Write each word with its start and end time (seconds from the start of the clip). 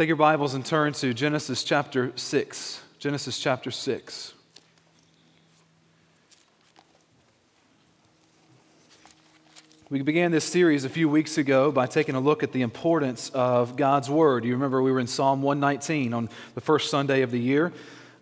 Take 0.00 0.08
your 0.08 0.16
Bibles 0.16 0.54
and 0.54 0.64
turn 0.64 0.94
to 0.94 1.12
Genesis 1.12 1.62
chapter 1.62 2.10
6. 2.16 2.82
Genesis 2.98 3.38
chapter 3.38 3.70
6. 3.70 4.32
We 9.90 10.00
began 10.00 10.30
this 10.30 10.46
series 10.46 10.86
a 10.86 10.88
few 10.88 11.06
weeks 11.06 11.36
ago 11.36 11.70
by 11.70 11.84
taking 11.84 12.14
a 12.14 12.20
look 12.20 12.42
at 12.42 12.52
the 12.52 12.62
importance 12.62 13.28
of 13.34 13.76
God's 13.76 14.08
Word. 14.08 14.46
You 14.46 14.54
remember 14.54 14.80
we 14.80 14.90
were 14.90 15.00
in 15.00 15.06
Psalm 15.06 15.42
119 15.42 16.14
on 16.14 16.30
the 16.54 16.62
first 16.62 16.90
Sunday 16.90 17.20
of 17.20 17.30
the 17.30 17.38
year. 17.38 17.70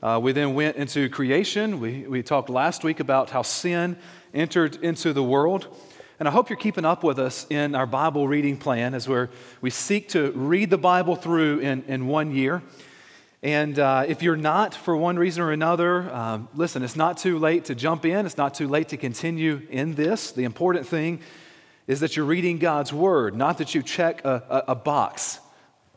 Uh, 0.02 0.18
we 0.20 0.32
then 0.32 0.54
went 0.54 0.74
into 0.74 1.08
creation. 1.08 1.79
We, 1.79 2.08
we 2.08 2.24
talked 2.24 2.50
last 2.50 2.82
week 2.82 2.98
about 2.98 3.30
how 3.30 3.42
sin 3.42 3.96
entered 4.34 4.82
into 4.82 5.12
the 5.12 5.22
world. 5.22 5.68
And 6.19 6.27
I 6.27 6.32
hope 6.32 6.50
you're 6.50 6.57
keeping 6.57 6.85
up 6.85 7.05
with 7.05 7.21
us 7.21 7.46
in 7.48 7.77
our 7.77 7.87
Bible 7.87 8.27
reading 8.27 8.57
plan 8.57 8.93
as 8.93 9.09
we're, 9.09 9.29
we 9.61 9.71
seek 9.71 10.09
to 10.11 10.32
read 10.32 10.68
the 10.68 10.79
Bible 10.79 11.14
through 11.14 11.61
in, 11.61 11.85
in 11.87 12.09
one 12.09 12.32
year. 12.32 12.61
And 13.41 13.79
uh, 13.79 14.04
if 14.09 14.21
you're 14.21 14.36
not, 14.36 14.75
for 14.75 14.96
one 14.96 15.17
reason 15.17 15.45
or 15.45 15.53
another, 15.53 16.12
um, 16.12 16.49
listen, 16.57 16.82
it's 16.82 16.96
not 16.96 17.18
too 17.18 17.39
late 17.39 17.67
to 17.67 17.76
jump 17.76 18.04
in. 18.04 18.26
It's 18.26 18.36
not 18.36 18.54
too 18.54 18.67
late 18.67 18.89
to 18.89 18.96
continue 18.96 19.64
in 19.71 19.95
this. 19.95 20.32
The 20.32 20.43
important 20.43 20.89
thing 20.89 21.21
is 21.86 22.00
that 22.00 22.17
you're 22.17 22.26
reading 22.26 22.59
God's 22.59 22.93
Word, 22.93 23.37
not 23.37 23.59
that 23.59 23.76
you 23.76 23.82
check 23.85 24.25
a, 24.25 24.43
a, 24.50 24.73
a 24.73 24.75
box 24.75 25.39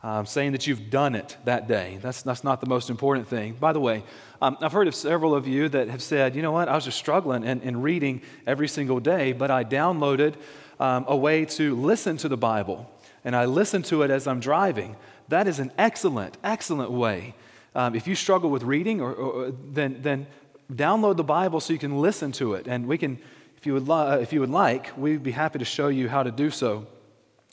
um, 0.04 0.26
saying 0.26 0.54
that 0.54 0.66
you've 0.66 0.90
done 0.90 1.16
it 1.16 1.38
that 1.46 1.68
day. 1.68 2.00
That's, 2.02 2.24
that's 2.24 2.44
not 2.44 2.60
the 2.60 2.68
most 2.68 2.90
important 2.90 3.28
thing. 3.28 3.54
By 3.54 3.72
the 3.74 3.80
way, 3.80 4.04
um, 4.42 4.58
I've 4.62 4.72
heard 4.72 4.88
of 4.88 4.96
several 4.96 5.36
of 5.36 5.48
you 5.48 5.70
that 5.70 5.90
have 5.90 6.02
said, 6.02 6.36
you 6.36 6.42
know 6.42 6.52
what, 6.52 6.68
I 6.68 6.76
was 6.76 6.86
just 6.86 6.98
struggling 6.98 7.44
in, 7.44 7.62
in 7.62 7.82
reading 7.82 8.22
every 8.48 8.68
single 8.68 9.00
day, 9.00 9.32
but 9.32 9.52
I 9.52 9.64
downloaded 9.64 10.36
um, 10.80 11.06
a 11.08 11.16
way 11.16 11.46
to 11.46 11.76
listen 11.76 12.18
to 12.18 12.28
the 12.28 12.38
Bible, 12.38 12.90
and 13.24 13.36
I 13.36 13.46
listen 13.46 13.84
to 13.84 14.02
it 14.02 14.10
as 14.10 14.26
I'm 14.26 14.40
driving. 14.40 14.96
That 15.30 15.48
is 15.48 15.60
an 15.60 15.72
excellent, 15.78 16.38
excellent 16.44 16.92
way. 16.92 17.36
Um, 17.76 17.96
if 17.96 18.08
you 18.08 18.16
struggle 18.16 18.50
with 18.50 18.64
reading, 18.64 19.00
or, 19.00 19.14
or, 19.14 19.52
then, 19.52 20.02
then 20.02 20.26
download 20.74 21.18
the 21.18 21.24
Bible 21.24 21.60
so 21.60 21.74
you 21.74 21.80
can 21.80 22.02
listen 22.02 22.32
to 22.34 22.56
it. 22.56 22.68
And 22.68 22.88
we 22.88 22.98
can, 22.98 23.20
if 23.58 23.68
you 23.68 23.76
would, 23.76 23.88
li- 23.88 24.22
if 24.22 24.34
you 24.34 24.40
would 24.40 24.50
like, 24.50 24.98
we'd 24.98 25.22
be 25.22 25.32
happy 25.32 25.60
to 25.60 25.66
show 25.66 25.88
you 25.88 26.10
how 26.10 26.24
to 26.24 26.32
do 26.32 26.50
so. 26.50 26.88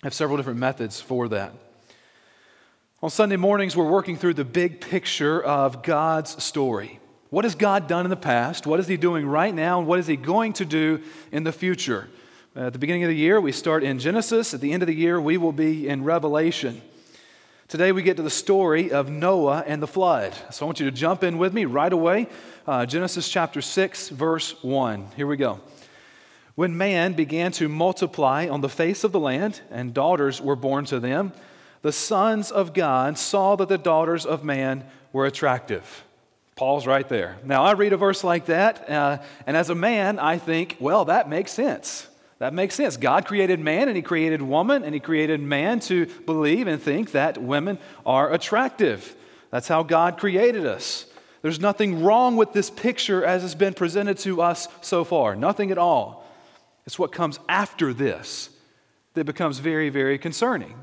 I 0.02 0.06
have 0.06 0.14
several 0.14 0.38
different 0.38 0.58
methods 0.58 1.00
for 1.00 1.28
that. 1.28 1.52
On 3.00 3.10
Sunday 3.10 3.36
mornings, 3.36 3.76
we're 3.76 3.88
working 3.88 4.16
through 4.16 4.34
the 4.34 4.44
big 4.44 4.80
picture 4.80 5.40
of 5.40 5.84
God's 5.84 6.42
story. 6.42 6.98
What 7.30 7.44
has 7.44 7.54
God 7.54 7.86
done 7.86 8.04
in 8.04 8.10
the 8.10 8.16
past? 8.16 8.66
What 8.66 8.80
is 8.80 8.88
He 8.88 8.96
doing 8.96 9.24
right 9.24 9.54
now? 9.54 9.78
And 9.78 9.86
what 9.86 10.00
is 10.00 10.08
He 10.08 10.16
going 10.16 10.52
to 10.54 10.64
do 10.64 11.00
in 11.30 11.44
the 11.44 11.52
future? 11.52 12.08
At 12.56 12.72
the 12.72 12.78
beginning 12.80 13.04
of 13.04 13.08
the 13.08 13.14
year, 13.14 13.40
we 13.40 13.52
start 13.52 13.84
in 13.84 14.00
Genesis. 14.00 14.52
At 14.52 14.60
the 14.60 14.72
end 14.72 14.82
of 14.82 14.88
the 14.88 14.96
year, 14.96 15.20
we 15.20 15.36
will 15.36 15.52
be 15.52 15.86
in 15.86 16.02
Revelation. 16.02 16.82
Today, 17.68 17.92
we 17.92 18.02
get 18.02 18.16
to 18.16 18.22
the 18.24 18.30
story 18.30 18.90
of 18.90 19.08
Noah 19.08 19.62
and 19.64 19.80
the 19.80 19.86
flood. 19.86 20.34
So 20.50 20.64
I 20.64 20.66
want 20.66 20.80
you 20.80 20.90
to 20.90 20.96
jump 20.96 21.22
in 21.22 21.38
with 21.38 21.54
me 21.54 21.66
right 21.66 21.92
away. 21.92 22.26
Uh, 22.66 22.84
Genesis 22.84 23.28
chapter 23.28 23.62
6, 23.62 24.08
verse 24.08 24.60
1. 24.64 25.12
Here 25.14 25.28
we 25.28 25.36
go. 25.36 25.60
When 26.56 26.76
man 26.76 27.12
began 27.12 27.52
to 27.52 27.68
multiply 27.68 28.48
on 28.48 28.60
the 28.60 28.68
face 28.68 29.04
of 29.04 29.12
the 29.12 29.20
land, 29.20 29.60
and 29.70 29.94
daughters 29.94 30.40
were 30.40 30.56
born 30.56 30.84
to 30.86 30.98
them, 30.98 31.32
the 31.82 31.92
sons 31.92 32.50
of 32.50 32.74
God 32.74 33.18
saw 33.18 33.56
that 33.56 33.68
the 33.68 33.78
daughters 33.78 34.26
of 34.26 34.44
man 34.44 34.84
were 35.12 35.26
attractive. 35.26 36.04
Pause 36.56 36.86
right 36.86 37.08
there. 37.08 37.38
Now, 37.44 37.62
I 37.62 37.72
read 37.72 37.92
a 37.92 37.96
verse 37.96 38.24
like 38.24 38.46
that, 38.46 38.90
uh, 38.90 39.18
and 39.46 39.56
as 39.56 39.70
a 39.70 39.74
man, 39.74 40.18
I 40.18 40.38
think, 40.38 40.76
well, 40.80 41.04
that 41.04 41.28
makes 41.28 41.52
sense. 41.52 42.08
That 42.38 42.54
makes 42.54 42.74
sense. 42.74 42.96
God 42.96 43.26
created 43.26 43.58
man 43.58 43.88
and 43.88 43.96
he 43.96 44.02
created 44.02 44.42
woman 44.42 44.84
and 44.84 44.94
he 44.94 45.00
created 45.00 45.40
man 45.40 45.80
to 45.80 46.06
believe 46.06 46.68
and 46.68 46.80
think 46.80 47.12
that 47.12 47.38
women 47.38 47.78
are 48.06 48.32
attractive. 48.32 49.16
That's 49.50 49.68
how 49.68 49.82
God 49.82 50.18
created 50.18 50.64
us. 50.64 51.06
There's 51.42 51.60
nothing 51.60 52.02
wrong 52.02 52.36
with 52.36 52.52
this 52.52 52.70
picture 52.70 53.24
as 53.24 53.44
it's 53.44 53.54
been 53.54 53.74
presented 53.74 54.18
to 54.18 54.42
us 54.42 54.68
so 54.80 55.04
far. 55.04 55.34
Nothing 55.34 55.70
at 55.70 55.78
all. 55.78 56.28
It's 56.86 56.98
what 56.98 57.12
comes 57.12 57.38
after 57.48 57.92
this 57.92 58.50
that 59.14 59.24
becomes 59.24 59.58
very, 59.58 59.88
very 59.88 60.18
concerning. 60.18 60.74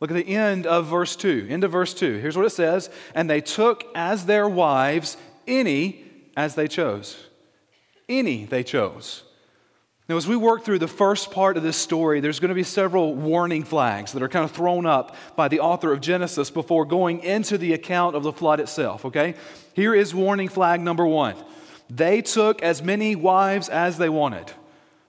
Look 0.00 0.10
at 0.10 0.14
the 0.14 0.34
end 0.34 0.66
of 0.66 0.86
verse 0.86 1.16
2. 1.16 1.48
End 1.50 1.64
of 1.64 1.72
verse 1.72 1.92
2. 1.94 2.18
Here's 2.18 2.36
what 2.36 2.46
it 2.46 2.50
says 2.50 2.90
And 3.14 3.28
they 3.28 3.40
took 3.40 3.84
as 3.94 4.26
their 4.26 4.48
wives 4.48 5.16
any 5.46 6.04
as 6.36 6.54
they 6.54 6.68
chose. 6.68 7.16
Any 8.08 8.44
they 8.44 8.62
chose. 8.62 9.24
Now, 10.08 10.16
as 10.16 10.26
we 10.26 10.36
work 10.36 10.64
through 10.64 10.78
the 10.78 10.88
first 10.88 11.30
part 11.32 11.58
of 11.58 11.62
this 11.62 11.76
story, 11.76 12.20
there's 12.20 12.40
going 12.40 12.48
to 12.48 12.54
be 12.54 12.62
several 12.62 13.14
warning 13.14 13.62
flags 13.62 14.12
that 14.12 14.22
are 14.22 14.28
kind 14.28 14.44
of 14.44 14.52
thrown 14.52 14.86
up 14.86 15.14
by 15.36 15.48
the 15.48 15.60
author 15.60 15.92
of 15.92 16.00
Genesis 16.00 16.50
before 16.50 16.86
going 16.86 17.20
into 17.22 17.58
the 17.58 17.74
account 17.74 18.16
of 18.16 18.22
the 18.22 18.32
flood 18.32 18.58
itself, 18.58 19.04
okay? 19.04 19.34
Here 19.74 19.94
is 19.94 20.14
warning 20.14 20.48
flag 20.48 20.80
number 20.80 21.06
one 21.06 21.36
they 21.90 22.22
took 22.22 22.62
as 22.62 22.82
many 22.82 23.16
wives 23.16 23.68
as 23.68 23.98
they 23.98 24.08
wanted. 24.08 24.52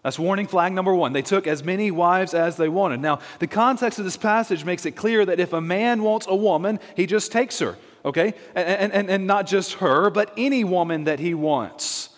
That's 0.04 0.18
warning 0.18 0.48
flag 0.48 0.72
number 0.72 0.96
one. 0.96 1.12
They 1.12 1.22
took 1.22 1.46
as 1.46 1.64
many 1.64 1.92
wives 1.92 2.34
as 2.34 2.56
they 2.56 2.70
wanted. 2.70 3.02
Now, 3.02 3.20
the 3.40 3.48
context 3.48 4.00
of 4.00 4.06
this 4.06 4.16
passage 4.16 4.64
makes 4.64 4.86
it 4.86 4.92
clear 4.92 5.26
that 5.26 5.40
if 5.40 5.52
a 5.52 5.60
man 5.60 6.04
wants 6.04 6.26
a 6.30 6.36
woman, 6.36 6.80
he 6.96 7.06
just 7.06 7.32
takes 7.32 7.60
her, 7.60 7.78
okay? 8.06 8.34
And, 8.56 8.94
and, 8.94 9.10
and 9.10 9.28
not 9.28 9.46
just 9.46 9.74
her, 9.76 10.10
but 10.10 10.32
any 10.38 10.64
woman 10.64 11.04
that 11.04 11.20
he 11.20 11.34
wants. 11.34 12.10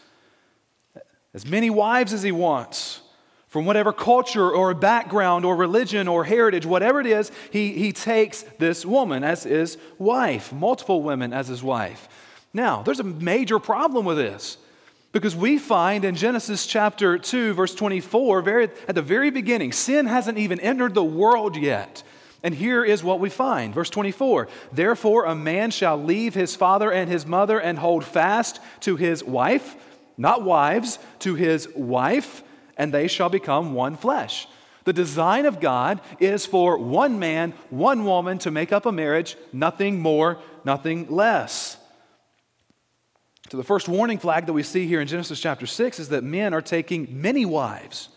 As 1.33 1.47
many 1.47 1.69
wives 1.69 2.13
as 2.13 2.21
he 2.21 2.31
wants. 2.31 3.01
From 3.47 3.65
whatever 3.65 3.91
culture 3.91 4.49
or 4.49 4.73
background 4.73 5.43
or 5.43 5.57
religion 5.57 6.07
or 6.07 6.23
heritage, 6.23 6.65
whatever 6.65 7.01
it 7.01 7.07
is, 7.07 7.31
he, 7.51 7.73
he 7.73 7.91
takes 7.91 8.43
this 8.59 8.85
woman 8.85 9.25
as 9.25 9.43
his 9.43 9.77
wife, 9.97 10.53
multiple 10.53 11.03
women 11.03 11.33
as 11.33 11.49
his 11.49 11.61
wife. 11.61 12.07
Now, 12.53 12.81
there's 12.81 13.01
a 13.01 13.03
major 13.03 13.59
problem 13.59 14.05
with 14.05 14.15
this. 14.15 14.57
Because 15.11 15.35
we 15.35 15.57
find 15.57 16.05
in 16.05 16.15
Genesis 16.15 16.65
chapter 16.65 17.17
2, 17.17 17.53
verse 17.53 17.75
24, 17.75 18.41
very, 18.41 18.69
at 18.87 18.95
the 18.95 19.01
very 19.01 19.29
beginning, 19.29 19.73
sin 19.73 20.05
hasn't 20.05 20.37
even 20.37 20.59
entered 20.61 20.93
the 20.93 21.03
world 21.03 21.57
yet. 21.57 22.03
And 22.43 22.55
here 22.55 22.83
is 22.83 23.03
what 23.03 23.19
we 23.19 23.29
find. 23.29 23.73
Verse 23.73 23.89
24 23.89 24.47
Therefore, 24.71 25.25
a 25.25 25.35
man 25.35 25.71
shall 25.71 26.01
leave 26.01 26.33
his 26.33 26.55
father 26.55 26.91
and 26.91 27.09
his 27.09 27.25
mother 27.25 27.59
and 27.59 27.77
hold 27.77 28.05
fast 28.05 28.59
to 28.81 28.95
his 28.95 29.23
wife, 29.23 29.75
not 30.17 30.43
wives, 30.43 30.97
to 31.19 31.35
his 31.35 31.67
wife, 31.75 32.41
and 32.77 32.93
they 32.93 33.07
shall 33.07 33.29
become 33.29 33.73
one 33.73 33.95
flesh. 33.95 34.47
The 34.85 34.93
design 34.93 35.45
of 35.45 35.59
God 35.59 36.01
is 36.19 36.45
for 36.45 36.77
one 36.77 37.19
man, 37.19 37.53
one 37.69 38.05
woman 38.05 38.39
to 38.39 38.49
make 38.49 38.71
up 38.71 38.87
a 38.87 38.91
marriage, 38.91 39.37
nothing 39.53 39.99
more, 39.99 40.39
nothing 40.63 41.07
less. 41.09 41.70
So, 43.51 43.57
the 43.57 43.65
first 43.65 43.89
warning 43.89 44.17
flag 44.17 44.45
that 44.45 44.53
we 44.53 44.63
see 44.63 44.87
here 44.87 45.01
in 45.01 45.09
Genesis 45.09 45.37
chapter 45.37 45.65
6 45.65 45.99
is 45.99 46.07
that 46.07 46.23
men 46.23 46.53
are 46.53 46.61
taking 46.61 47.21
many 47.21 47.43
wives. 47.43 48.07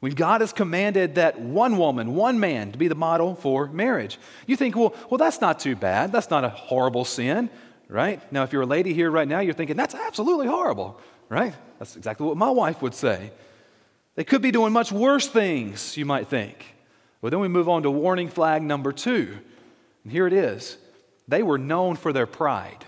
When 0.00 0.12
God 0.12 0.42
has 0.42 0.52
commanded 0.52 1.14
that 1.14 1.40
one 1.40 1.78
woman, 1.78 2.14
one 2.14 2.38
man, 2.38 2.72
to 2.72 2.76
be 2.76 2.86
the 2.86 2.94
model 2.94 3.34
for 3.34 3.68
marriage. 3.68 4.18
You 4.46 4.56
think, 4.56 4.76
well, 4.76 4.94
well, 5.08 5.16
that's 5.16 5.40
not 5.40 5.58
too 5.58 5.74
bad. 5.74 6.12
That's 6.12 6.28
not 6.28 6.44
a 6.44 6.50
horrible 6.50 7.06
sin, 7.06 7.48
right? 7.88 8.20
Now, 8.30 8.42
if 8.42 8.52
you're 8.52 8.60
a 8.60 8.66
lady 8.66 8.92
here 8.92 9.10
right 9.10 9.26
now, 9.26 9.40
you're 9.40 9.54
thinking, 9.54 9.74
that's 9.74 9.94
absolutely 9.94 10.48
horrible, 10.48 11.00
right? 11.30 11.54
That's 11.78 11.96
exactly 11.96 12.26
what 12.26 12.36
my 12.36 12.50
wife 12.50 12.82
would 12.82 12.94
say. 12.94 13.32
They 14.16 14.24
could 14.24 14.42
be 14.42 14.50
doing 14.50 14.74
much 14.74 14.92
worse 14.92 15.28
things, 15.28 15.96
you 15.96 16.04
might 16.04 16.28
think. 16.28 16.74
Well, 17.22 17.30
then 17.30 17.40
we 17.40 17.48
move 17.48 17.70
on 17.70 17.84
to 17.84 17.90
warning 17.90 18.28
flag 18.28 18.62
number 18.62 18.92
two. 18.92 19.38
And 20.04 20.12
here 20.12 20.26
it 20.26 20.34
is 20.34 20.76
they 21.26 21.42
were 21.42 21.56
known 21.56 21.96
for 21.96 22.12
their 22.12 22.26
pride. 22.26 22.84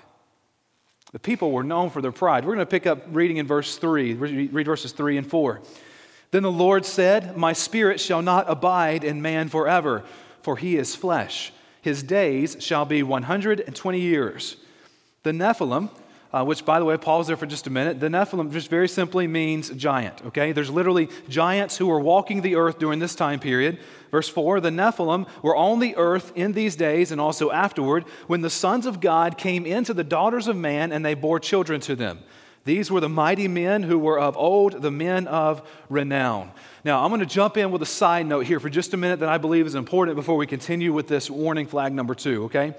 The 1.13 1.19
people 1.19 1.51
were 1.51 1.65
known 1.65 1.91
for 1.91 2.01
their 2.01 2.13
pride. 2.13 2.45
We're 2.45 2.55
going 2.55 2.67
to 2.67 2.71
pick 2.71 2.87
up 2.87 3.03
reading 3.11 3.39
in 3.39 3.47
verse 3.47 3.77
3, 3.77 4.15
read 4.15 4.67
verses 4.67 4.93
3 4.93 5.17
and 5.17 5.27
4. 5.27 5.61
Then 6.31 6.45
the 6.45 6.53
Lord 6.53 6.87
said, 6.87 7.37
My 7.37 7.53
spirit 7.53 8.01
shall 8.01 8.23
not 8.23 8.49
abide 8.49 9.03
in 9.03 9.21
man 9.21 9.49
forever, 9.49 10.05
for 10.43 10.57
he 10.57 10.77
is 10.77 10.95
flesh. 10.95 11.53
His 11.83 12.03
days 12.03 12.57
shall 12.61 12.85
be 12.85 13.03
120 13.03 14.01
years. 14.01 14.57
The 15.25 15.33
Nephilim, 15.33 15.91
uh, 16.33 16.45
which, 16.45 16.65
by 16.65 16.79
the 16.79 16.85
way, 16.85 16.97
pause 16.97 17.27
there 17.27 17.37
for 17.37 17.47
just 17.47 17.67
a 17.67 17.71
minute. 17.71 17.99
The 17.99 18.09
Nephilim 18.09 18.53
just 18.53 18.69
very 18.69 18.89
simply 18.89 19.27
means 19.27 19.71
giant, 19.71 20.25
okay? 20.27 20.53
There's 20.53 20.71
literally 20.71 21.09
giants 21.29 21.77
who 21.77 21.87
were 21.87 21.99
walking 21.99 22.43
the 22.43 22.55
earth 22.55 22.79
during 22.79 23.01
this 23.01 23.15
time 23.15 23.41
period. 23.41 23.79
Verse 24.11 24.29
4 24.29 24.61
The 24.61 24.71
Nephilim 24.71 25.27
were 25.43 25.57
on 25.57 25.81
the 25.81 25.97
earth 25.97 26.33
in 26.37 26.53
these 26.53 26.77
days 26.77 27.11
and 27.11 27.21
also 27.21 27.51
afterward 27.51 28.05
when 28.29 28.43
the 28.43 28.51
sons 28.51 28.87
of 28.87 29.01
God 29.01 29.39
came 29.39 29.67
into 29.67 29.93
the 29.93 30.05
daughters 30.05 30.47
of 30.47 30.57
man 30.57 30.93
and 30.93 31.05
they 31.05 31.15
bore 31.15 31.41
children 31.41 31.81
to 31.83 31.97
them. 31.97 32.21
These 32.65 32.91
were 32.91 33.01
the 33.01 33.09
mighty 33.09 33.49
men 33.49 33.83
who 33.83 33.99
were 33.99 34.21
of 34.21 34.37
old, 34.37 34.83
the 34.83 34.91
men 34.91 35.27
of 35.27 35.67
renown. 35.89 36.53
Now, 36.85 37.03
I'm 37.03 37.11
going 37.11 37.21
to 37.21 37.27
jump 37.27 37.57
in 37.57 37.71
with 37.71 37.81
a 37.83 37.87
side 37.87 38.27
note 38.27 38.47
here 38.47 38.61
for 38.61 38.69
just 38.69 38.93
a 38.93 38.97
minute 38.97 39.21
that 39.21 39.29
I 39.29 39.39
believe 39.39 39.67
is 39.67 39.75
important 39.75 40.17
before 40.17 40.37
we 40.37 40.47
continue 40.47 40.93
with 40.93 41.09
this 41.09 41.31
warning 41.31 41.67
flag 41.67 41.93
number 41.95 42.15
two, 42.15 42.45
okay? 42.45 42.75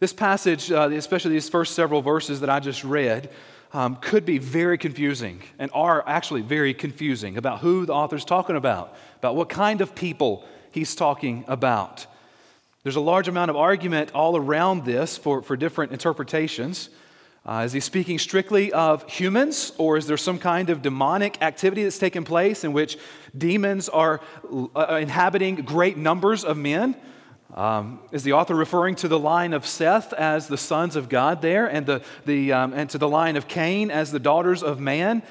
This 0.00 0.12
passage, 0.12 0.70
uh, 0.70 0.90
especially 0.92 1.32
these 1.32 1.48
first 1.48 1.74
several 1.74 2.02
verses 2.02 2.40
that 2.40 2.50
I 2.50 2.60
just 2.60 2.84
read, 2.84 3.30
um, 3.72 3.96
could 3.96 4.24
be 4.24 4.38
very 4.38 4.78
confusing 4.78 5.42
and 5.58 5.70
are 5.74 6.04
actually 6.06 6.42
very 6.42 6.72
confusing 6.72 7.36
about 7.36 7.58
who 7.58 7.84
the 7.84 7.92
author's 7.92 8.24
talking 8.24 8.54
about, 8.54 8.96
about 9.16 9.34
what 9.34 9.48
kind 9.48 9.80
of 9.80 9.96
people 9.96 10.44
he's 10.70 10.94
talking 10.94 11.44
about. 11.48 12.06
There's 12.84 12.94
a 12.94 13.00
large 13.00 13.26
amount 13.26 13.50
of 13.50 13.56
argument 13.56 14.12
all 14.14 14.36
around 14.36 14.84
this 14.84 15.18
for, 15.18 15.42
for 15.42 15.56
different 15.56 15.90
interpretations. 15.90 16.90
Uh, 17.44 17.62
is 17.64 17.72
he 17.72 17.80
speaking 17.80 18.20
strictly 18.20 18.72
of 18.72 19.08
humans, 19.10 19.72
or 19.78 19.96
is 19.96 20.06
there 20.06 20.16
some 20.16 20.38
kind 20.38 20.70
of 20.70 20.80
demonic 20.80 21.42
activity 21.42 21.82
that's 21.82 21.98
taking 21.98 22.22
place 22.22 22.62
in 22.62 22.72
which 22.72 22.96
demons 23.36 23.88
are 23.88 24.20
uh, 24.76 24.98
inhabiting 25.00 25.56
great 25.56 25.96
numbers 25.96 26.44
of 26.44 26.56
men? 26.56 26.94
Um, 27.54 28.00
is 28.12 28.24
the 28.24 28.34
author 28.34 28.54
referring 28.54 28.94
to 28.96 29.08
the 29.08 29.18
line 29.18 29.54
of 29.54 29.66
Seth 29.66 30.12
as 30.12 30.48
the 30.48 30.58
sons 30.58 30.96
of 30.96 31.08
God 31.08 31.40
there, 31.40 31.66
and, 31.66 31.86
the, 31.86 32.02
the, 32.26 32.52
um, 32.52 32.72
and 32.74 32.90
to 32.90 32.98
the 32.98 33.08
line 33.08 33.36
of 33.36 33.48
Cain 33.48 33.90
as 33.90 34.12
the 34.12 34.18
daughters 34.18 34.62
of 34.62 34.80
man? 34.80 35.22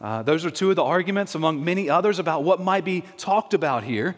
Uh, 0.00 0.22
those 0.22 0.44
are 0.44 0.50
two 0.50 0.68
of 0.68 0.76
the 0.76 0.84
arguments, 0.84 1.34
among 1.34 1.64
many 1.64 1.88
others, 1.88 2.18
about 2.18 2.44
what 2.44 2.60
might 2.60 2.84
be 2.84 3.04
talked 3.16 3.54
about 3.54 3.84
here. 3.84 4.14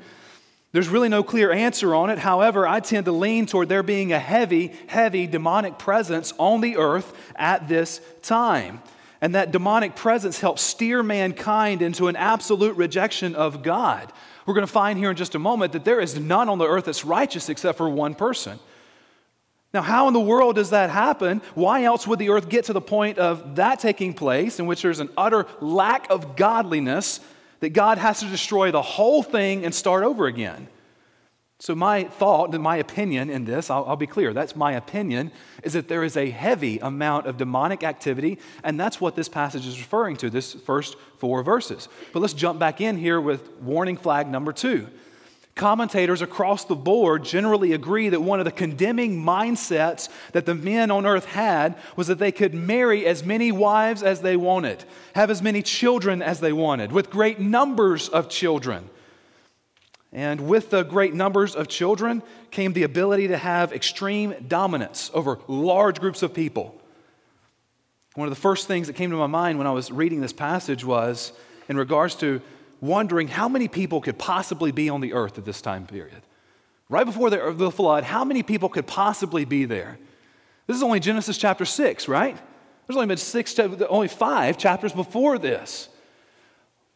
There's 0.73 0.89
really 0.89 1.09
no 1.09 1.23
clear 1.23 1.53
answer 1.53 1.95
on 1.95 2.11
it. 2.11 2.19
However, 2.19 2.67
I 2.67 2.81
tend 2.81 3.05
to 3.05 3.12
lean 3.12 3.47
toward 3.47 3.69
there 3.69 3.85
being 3.85 4.12
a 4.12 4.19
heavy, 4.19 4.73
heavy 4.89 5.29
demonic 5.29 5.79
presence 5.79 6.33
on 6.37 6.61
the 6.61 6.79
earth 6.79 7.17
at 7.37 7.69
this 7.69 8.00
time. 8.23 8.83
And 9.21 9.37
that 9.37 9.53
demonic 9.53 9.95
presence 9.95 10.41
helps 10.41 10.62
steer 10.62 11.05
mankind 11.05 11.81
into 11.81 12.09
an 12.09 12.17
absolute 12.17 12.77
rejection 12.77 13.37
of 13.37 13.62
God. 13.62 14.12
We're 14.46 14.55
going 14.55 14.67
to 14.67 14.73
find 14.73 14.99
here 14.99 15.11
in 15.11 15.17
just 15.17 15.35
a 15.35 15.38
moment 15.38 15.73
that 15.73 15.85
there 15.85 16.00
is 16.00 16.19
none 16.19 16.49
on 16.49 16.58
the 16.58 16.67
earth 16.67 16.85
that's 16.85 17.05
righteous 17.05 17.49
except 17.49 17.79
for 17.79 17.88
one 17.88 18.14
person. 18.14 18.58
Now, 19.73 19.82
how 19.82 20.06
in 20.06 20.14
the 20.14 20.20
world 20.20 20.56
does 20.56 20.70
that 20.70 20.91
happen? 20.91 21.43
Why 21.55 21.85
else 21.85 22.06
would 22.06 22.19
the 22.19 22.31
earth 22.31 22.49
get 22.49 22.67
to 22.67 22.73
the 22.73 22.81
point 22.81 23.19
of 23.19 23.56
that 23.56 23.81
taking 23.81 24.14
place 24.14 24.61
in 24.61 24.67
which 24.67 24.82
there's 24.82 25.00
an 25.00 25.08
utter 25.17 25.46
lack 25.61 26.08
of 26.11 26.37
godliness 26.37 27.20
that 27.64 27.70
God 27.70 27.96
has 27.96 28.20
to 28.20 28.26
destroy 28.26 28.70
the 28.70 28.82
whole 28.82 29.23
thing 29.23 29.64
and 29.64 29.75
start 29.75 30.05
over 30.05 30.26
again. 30.26 30.69
So, 31.64 31.75
my 31.75 32.05
thought 32.05 32.52
and 32.52 32.62
my 32.62 32.76
opinion 32.76 33.31
in 33.31 33.46
this, 33.46 33.70
I'll, 33.70 33.87
I'll, 33.87 33.96
be 33.96 34.06
clear, 34.06 34.34
that's 34.34 34.55
my 34.55 34.72
opinion, 34.72 35.32
is 35.62 35.72
that 35.72 35.88
there 35.88 36.05
is 36.05 36.14
a 36.14 36.28
heavy 36.28 36.78
amount 36.78 37.25
of 37.25 37.38
demonic 37.38 37.82
activity, 37.82 38.38
and 38.62 38.78
that's 38.78 39.00
what 39.00 39.16
this 39.16 39.31
passage 39.31 39.66
is 39.66 39.78
referring 39.78 40.19
to, 40.19 40.28
this 40.28 40.52
first 40.52 40.94
four 41.16 41.43
verses. 41.43 41.88
But 42.12 42.20
let's 42.20 42.34
jump 42.34 42.58
back 42.58 42.82
in 42.82 42.99
here 42.99 43.19
with 43.19 43.50
warning 43.62 43.96
flag 43.96 44.28
number 44.28 44.52
two. 44.52 44.88
Commentators 45.55 46.20
across 46.20 46.66
the 46.66 46.76
board 46.76 47.25
generally 47.25 47.72
agree 47.72 48.11
that 48.11 48.20
one 48.20 48.40
of 48.40 48.44
the 48.44 48.52
condemning 48.52 49.25
mindsets 49.25 50.11
that 50.32 50.44
the 50.44 50.55
men 50.55 50.90
on 50.90 51.06
earth 51.06 51.25
had 51.25 51.78
was 51.96 52.08
that 52.08 52.19
they 52.19 52.31
could 52.31 52.52
marry 52.52 53.06
as 53.06 53.25
many 53.25 53.50
wives 53.50 54.02
as 54.02 54.20
they 54.20 54.37
wanted, 54.37 54.84
have 55.14 55.31
as 55.31 55.40
many 55.40 55.62
children 55.62 56.20
as 56.20 56.40
they 56.40 56.52
wanted, 56.52 56.93
with 56.93 57.08
great 57.08 57.40
numbers 57.40 58.11
of 58.11 58.28
children. 58.28 58.90
And 60.14 60.46
with 60.46 60.70
the 60.70 60.84
great 60.84 61.12
numbers 61.12 61.56
of 61.56 61.66
children 61.66 62.22
came 62.52 62.72
the 62.72 62.84
ability 62.84 63.28
to 63.28 63.37
have 63.37 63.72
extreme 63.72 64.34
dominance 64.46 65.11
over 65.12 65.40
large 65.49 66.00
groups 66.00 66.22
of 66.22 66.32
people. 66.32 66.81
One 68.14 68.28
of 68.28 68.31
the 68.31 68.40
first 68.40 68.69
things 68.69 68.87
that 68.87 68.93
came 68.94 69.11
to 69.11 69.16
my 69.16 69.26
mind 69.26 69.58
when 69.58 69.66
I 69.66 69.72
was 69.72 69.90
reading 69.90 70.20
this 70.20 70.32
passage 70.32 70.84
was 70.84 71.32
in 71.69 71.76
regards 71.76 72.14
to 72.16 72.40
wondering 72.81 73.26
how 73.26 73.49
many 73.49 73.66
people 73.66 74.00
could 74.00 74.16
possibly 74.16 74.70
be 74.70 74.88
on 74.88 75.00
the 75.00 75.14
earth 75.14 75.37
at 75.37 75.44
this 75.44 75.61
time 75.61 75.84
period. 75.84 76.22
Right 76.88 77.05
before 77.05 77.28
the, 77.28 77.72
flood, 77.72 78.05
how 78.05 78.25
many 78.25 78.44
people 78.44 78.69
could 78.69 78.87
possibly 78.87 79.44
be 79.44 79.64
there? 79.64 79.99
This 80.69 80.76
is 80.76 80.82
only 80.82 81.00
Genesis 81.00 81.38
chapter 81.38 81.64
6, 81.64 82.06
right? 82.06 82.37
There's 82.87 82.96
only 82.96 83.08
been 83.08 83.16
six, 83.16 83.58
only 83.58 84.08
five 84.08 84.58
chapters 84.58 84.93
before 84.93 85.38
this. 85.38 85.88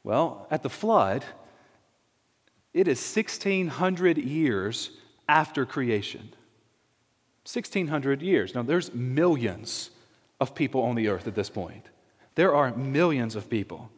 Well, 0.04 0.46
at 0.50 0.62
the 0.62 0.70
flood, 0.70 1.24
it 2.74 2.88
is 2.88 3.00
1,600 3.16 4.18
years 4.18 4.90
after 5.28 5.64
creation. 5.66 6.32
1,600 7.44 8.22
years. 8.22 8.54
Now, 8.54 8.62
there's 8.62 8.92
millions 8.92 9.90
of 10.40 10.54
people 10.54 10.82
on 10.82 10.94
the 10.94 11.08
earth 11.08 11.26
at 11.26 11.34
this 11.34 11.50
point. 11.50 11.86
There 12.34 12.54
are 12.54 12.74
millions 12.76 13.34
of 13.34 13.48
people. 13.48 13.90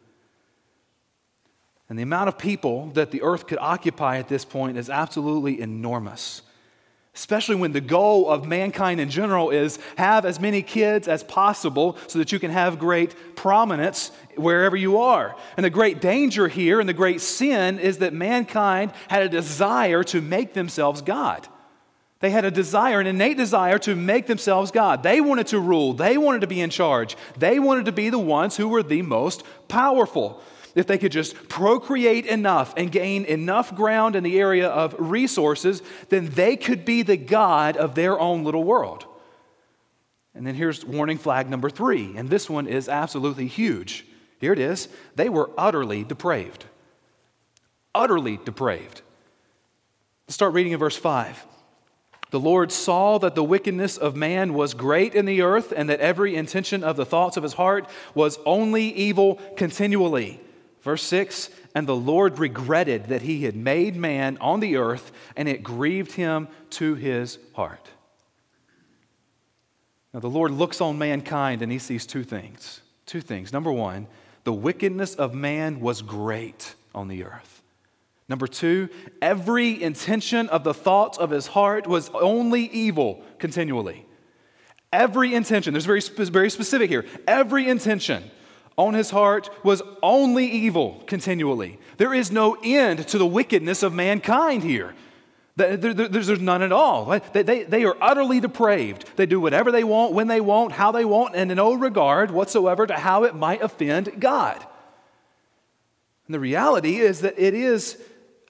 And 1.89 1.99
the 1.99 2.03
amount 2.03 2.29
of 2.29 2.37
people 2.37 2.87
that 2.91 3.11
the 3.11 3.21
earth 3.21 3.47
could 3.47 3.59
occupy 3.59 4.17
at 4.17 4.29
this 4.29 4.45
point 4.45 4.77
is 4.77 4.89
absolutely 4.89 5.59
enormous. 5.59 6.41
Especially 7.13 7.55
when 7.55 7.73
the 7.73 7.81
goal 7.81 8.29
of 8.29 8.47
mankind 8.47 9.01
in 9.01 9.09
general 9.09 9.49
is 9.49 9.79
have 9.97 10.25
as 10.25 10.39
many 10.39 10.61
kids 10.61 11.09
as 11.09 11.23
possible 11.23 11.97
so 12.07 12.19
that 12.19 12.31
you 12.31 12.39
can 12.39 12.51
have 12.51 12.79
great 12.79 13.35
prominence 13.35 14.11
wherever 14.37 14.77
you 14.77 14.97
are. 14.97 15.35
And 15.57 15.65
the 15.65 15.69
great 15.69 15.99
danger 15.99 16.47
here 16.47 16.79
and 16.79 16.87
the 16.87 16.93
great 16.93 17.19
sin 17.19 17.79
is 17.79 17.97
that 17.97 18.13
mankind 18.13 18.93
had 19.09 19.23
a 19.23 19.29
desire 19.29 20.03
to 20.05 20.21
make 20.21 20.53
themselves 20.53 21.01
God. 21.01 21.47
They 22.21 22.29
had 22.29 22.45
a 22.45 22.51
desire, 22.51 23.01
an 23.01 23.07
innate 23.07 23.35
desire 23.35 23.79
to 23.79 23.95
make 23.95 24.27
themselves 24.27 24.71
God. 24.71 25.03
They 25.03 25.19
wanted 25.19 25.47
to 25.47 25.59
rule. 25.59 25.93
They 25.93 26.17
wanted 26.17 26.41
to 26.41 26.47
be 26.47 26.61
in 26.61 26.69
charge. 26.69 27.17
They 27.35 27.59
wanted 27.59 27.85
to 27.85 27.91
be 27.91 28.09
the 28.09 28.19
ones 28.19 28.55
who 28.55 28.69
were 28.69 28.83
the 28.83 29.01
most 29.01 29.43
powerful 29.67 30.41
if 30.75 30.87
they 30.87 30.97
could 30.97 31.11
just 31.11 31.49
procreate 31.49 32.25
enough 32.25 32.73
and 32.77 32.91
gain 32.91 33.25
enough 33.25 33.75
ground 33.75 34.15
in 34.15 34.23
the 34.23 34.39
area 34.39 34.67
of 34.69 34.95
resources, 34.97 35.81
then 36.09 36.29
they 36.29 36.55
could 36.55 36.85
be 36.85 37.01
the 37.01 37.17
God 37.17 37.77
of 37.77 37.95
their 37.95 38.19
own 38.19 38.43
little 38.43 38.63
world. 38.63 39.05
And 40.33 40.47
then 40.47 40.55
here's 40.55 40.85
warning 40.85 41.17
flag 41.17 41.49
number 41.49 41.69
three, 41.69 42.15
and 42.15 42.29
this 42.29 42.49
one 42.49 42.67
is 42.67 42.87
absolutely 42.87 43.47
huge. 43.47 44.05
Here 44.39 44.53
it 44.53 44.59
is 44.59 44.87
they 45.15 45.29
were 45.29 45.51
utterly 45.57 46.03
depraved. 46.03 46.65
Utterly 47.93 48.37
depraved. 48.37 49.01
Let's 50.25 50.35
start 50.35 50.53
reading 50.53 50.71
in 50.71 50.79
verse 50.79 50.95
5. 50.95 51.45
The 52.29 52.39
Lord 52.39 52.71
saw 52.71 53.17
that 53.17 53.35
the 53.35 53.43
wickedness 53.43 53.97
of 53.97 54.15
man 54.15 54.53
was 54.53 54.73
great 54.73 55.13
in 55.13 55.25
the 55.25 55.41
earth, 55.41 55.73
and 55.75 55.89
that 55.89 55.99
every 55.99 56.35
intention 56.35 56.81
of 56.81 56.95
the 56.95 57.05
thoughts 57.05 57.35
of 57.35 57.43
his 57.43 57.53
heart 57.53 57.89
was 58.15 58.39
only 58.45 58.85
evil 58.85 59.35
continually. 59.57 60.39
Verse 60.81 61.03
6 61.03 61.49
And 61.73 61.87
the 61.87 61.95
Lord 61.95 62.39
regretted 62.39 63.05
that 63.05 63.21
he 63.21 63.43
had 63.43 63.55
made 63.55 63.95
man 63.95 64.37
on 64.39 64.59
the 64.59 64.77
earth, 64.77 65.11
and 65.35 65.47
it 65.47 65.63
grieved 65.63 66.13
him 66.13 66.47
to 66.71 66.95
his 66.95 67.37
heart. 67.53 67.89
Now, 70.13 70.19
the 70.19 70.29
Lord 70.29 70.51
looks 70.51 70.81
on 70.81 70.97
mankind 70.97 71.61
and 71.61 71.71
he 71.71 71.79
sees 71.79 72.05
two 72.05 72.23
things. 72.23 72.81
Two 73.05 73.21
things. 73.21 73.53
Number 73.53 73.71
one, 73.71 74.07
the 74.43 74.51
wickedness 74.53 75.15
of 75.15 75.33
man 75.33 75.79
was 75.79 76.01
great 76.01 76.75
on 76.93 77.07
the 77.07 77.23
earth. 77.23 77.61
Number 78.27 78.47
two, 78.47 78.89
every 79.21 79.81
intention 79.81 80.49
of 80.49 80.63
the 80.63 80.73
thoughts 80.73 81.17
of 81.17 81.29
his 81.29 81.47
heart 81.47 81.87
was 81.87 82.09
only 82.13 82.63
evil 82.63 83.23
continually. 83.39 84.05
Every 84.93 85.33
intention, 85.33 85.73
there's 85.73 85.85
very, 85.85 86.01
very 86.01 86.49
specific 86.49 86.89
here. 86.89 87.05
Every 87.27 87.67
intention 87.67 88.29
on 88.77 88.93
his 88.93 89.11
heart 89.11 89.49
was 89.63 89.81
only 90.01 90.45
evil 90.45 91.03
continually. 91.05 91.79
There 91.97 92.13
is 92.13 92.31
no 92.31 92.57
end 92.63 93.07
to 93.09 93.17
the 93.17 93.27
wickedness 93.27 93.83
of 93.83 93.93
mankind 93.93 94.63
here. 94.63 94.93
There's 95.57 96.39
none 96.39 96.61
at 96.61 96.71
all. 96.71 97.19
They 97.33 97.83
are 97.83 97.97
utterly 98.01 98.39
depraved. 98.39 99.05
They 99.17 99.25
do 99.25 99.39
whatever 99.39 99.71
they 99.71 99.83
want, 99.83 100.13
when 100.13 100.27
they 100.27 100.41
want, 100.41 100.71
how 100.71 100.91
they 100.91 101.05
want, 101.05 101.35
and 101.35 101.51
in 101.51 101.57
no 101.57 101.73
regard 101.73 102.31
whatsoever 102.31 102.87
to 102.87 102.95
how 102.95 103.25
it 103.25 103.35
might 103.35 103.61
offend 103.61 104.19
God. 104.19 104.65
And 106.25 106.33
the 106.33 106.39
reality 106.39 106.97
is 106.97 107.21
that 107.21 107.37
it 107.37 107.53
is 107.53 107.97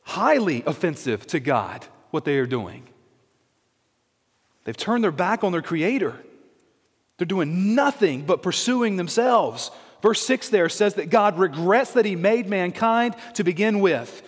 highly 0.04 0.64
offensive 0.66 1.26
to 1.28 1.40
God 1.40 1.86
what 2.12 2.24
they 2.24 2.38
are 2.38 2.46
doing. 2.46 2.88
They've 4.64 4.78
turned 4.78 5.04
their 5.04 5.12
back 5.12 5.44
on 5.44 5.52
their 5.52 5.64
Creator. 5.64 6.16
They're 7.18 7.26
doing 7.26 7.74
nothing 7.74 8.24
but 8.26 8.44
pursuing 8.44 8.98
themselves. 8.98 9.72
Verse 10.02 10.22
6 10.26 10.50
there 10.50 10.70
says 10.70 10.96
that 10.96 11.10
God 11.10 11.38
regrets 11.38 11.92
that 11.94 12.06
he 12.06 12.16
made 12.16 12.48
mankind 12.48 13.16
to 13.36 13.44
begin 13.44 13.80
with. 13.80 14.28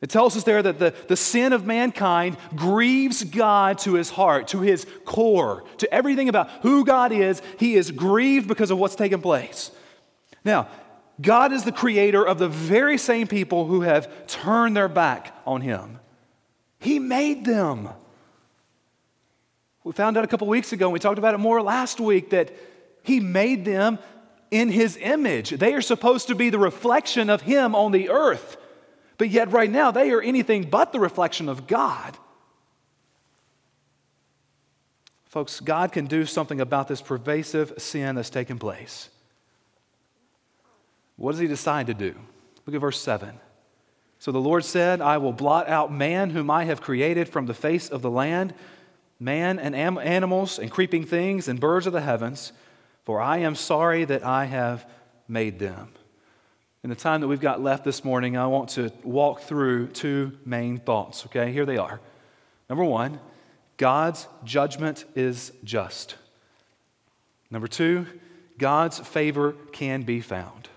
It 0.00 0.08
tells 0.08 0.36
us 0.36 0.44
there 0.44 0.62
that 0.62 0.78
the, 0.78 0.94
the 1.08 1.16
sin 1.16 1.52
of 1.52 1.66
mankind 1.66 2.38
grieves 2.54 3.22
God 3.22 3.78
to 3.80 3.94
his 3.94 4.10
heart, 4.10 4.48
to 4.48 4.60
his 4.60 4.86
core, 5.04 5.64
to 5.78 5.92
everything 5.92 6.28
about 6.28 6.48
who 6.62 6.84
God 6.84 7.12
is. 7.12 7.42
He 7.58 7.74
is 7.74 7.90
grieved 7.90 8.48
because 8.48 8.70
of 8.70 8.78
what's 8.78 8.94
taken 8.94 9.20
place. 9.20 9.70
Now, 10.42 10.68
God 11.20 11.52
is 11.52 11.64
the 11.64 11.72
creator 11.72 12.26
of 12.26 12.38
the 12.38 12.48
very 12.48 12.96
same 12.96 13.26
people 13.26 13.66
who 13.66 13.82
have 13.82 14.26
turned 14.26 14.74
their 14.74 14.88
back 14.88 15.34
on 15.46 15.60
him. 15.60 15.98
He 16.78 16.98
made 16.98 17.44
them. 17.44 17.90
We 19.84 19.92
found 19.92 20.16
out 20.16 20.24
a 20.24 20.26
couple 20.26 20.46
weeks 20.46 20.72
ago, 20.72 20.86
and 20.86 20.92
we 20.92 20.98
talked 20.98 21.18
about 21.18 21.34
it 21.34 21.38
more 21.38 21.60
last 21.62 22.00
week, 22.00 22.30
that 22.30 22.54
He 23.02 23.20
made 23.20 23.64
them 23.64 23.98
in 24.50 24.68
his 24.70 24.96
image. 25.00 25.50
They 25.50 25.74
are 25.74 25.82
supposed 25.82 26.26
to 26.28 26.34
be 26.34 26.50
the 26.50 26.58
reflection 26.58 27.30
of 27.30 27.42
him 27.42 27.74
on 27.74 27.92
the 27.92 28.10
earth. 28.10 28.56
But 29.18 29.30
yet, 29.30 29.52
right 29.52 29.70
now, 29.70 29.90
they 29.90 30.10
are 30.10 30.22
anything 30.22 30.70
but 30.70 30.92
the 30.92 31.00
reflection 31.00 31.48
of 31.48 31.66
God. 31.66 32.16
Folks, 35.26 35.60
God 35.60 35.92
can 35.92 36.06
do 36.06 36.26
something 36.26 36.60
about 36.60 36.88
this 36.88 37.00
pervasive 37.00 37.74
sin 37.78 38.16
that's 38.16 38.30
taken 38.30 38.58
place. 38.58 39.10
What 41.16 41.32
does 41.32 41.40
he 41.40 41.46
decide 41.46 41.86
to 41.86 41.94
do? 41.94 42.14
Look 42.66 42.74
at 42.74 42.80
verse 42.80 43.00
7. 43.00 43.38
So 44.18 44.32
the 44.32 44.40
Lord 44.40 44.64
said, 44.64 45.00
I 45.00 45.18
will 45.18 45.32
blot 45.32 45.68
out 45.68 45.92
man 45.92 46.30
whom 46.30 46.50
I 46.50 46.64
have 46.64 46.80
created 46.80 47.28
from 47.28 47.46
the 47.46 47.54
face 47.54 47.88
of 47.88 48.02
the 48.02 48.10
land, 48.10 48.54
man 49.20 49.58
and 49.58 49.76
am- 49.76 49.98
animals 49.98 50.58
and 50.58 50.70
creeping 50.70 51.04
things 51.04 51.46
and 51.46 51.60
birds 51.60 51.86
of 51.86 51.92
the 51.92 52.00
heavens, 52.00 52.52
for 53.04 53.20
I 53.20 53.38
am 53.38 53.54
sorry 53.54 54.04
that 54.04 54.24
I 54.24 54.44
have 54.44 54.86
made 55.28 55.58
them. 55.58 55.88
In 56.82 56.90
the 56.90 56.96
time 56.96 57.20
that 57.20 57.28
we've 57.28 57.40
got 57.40 57.60
left 57.60 57.84
this 57.84 58.04
morning, 58.04 58.36
I 58.36 58.46
want 58.46 58.70
to 58.70 58.90
walk 59.02 59.42
through 59.42 59.88
two 59.88 60.38
main 60.44 60.78
thoughts, 60.78 61.26
okay? 61.26 61.52
Here 61.52 61.66
they 61.66 61.76
are. 61.76 62.00
Number 62.68 62.84
one, 62.84 63.20
God's 63.76 64.26
judgment 64.44 65.04
is 65.14 65.52
just. 65.62 66.16
Number 67.50 67.68
two, 67.68 68.06
God's 68.58 68.98
favor 68.98 69.54
can 69.72 70.02
be 70.02 70.20
found. 70.20 70.68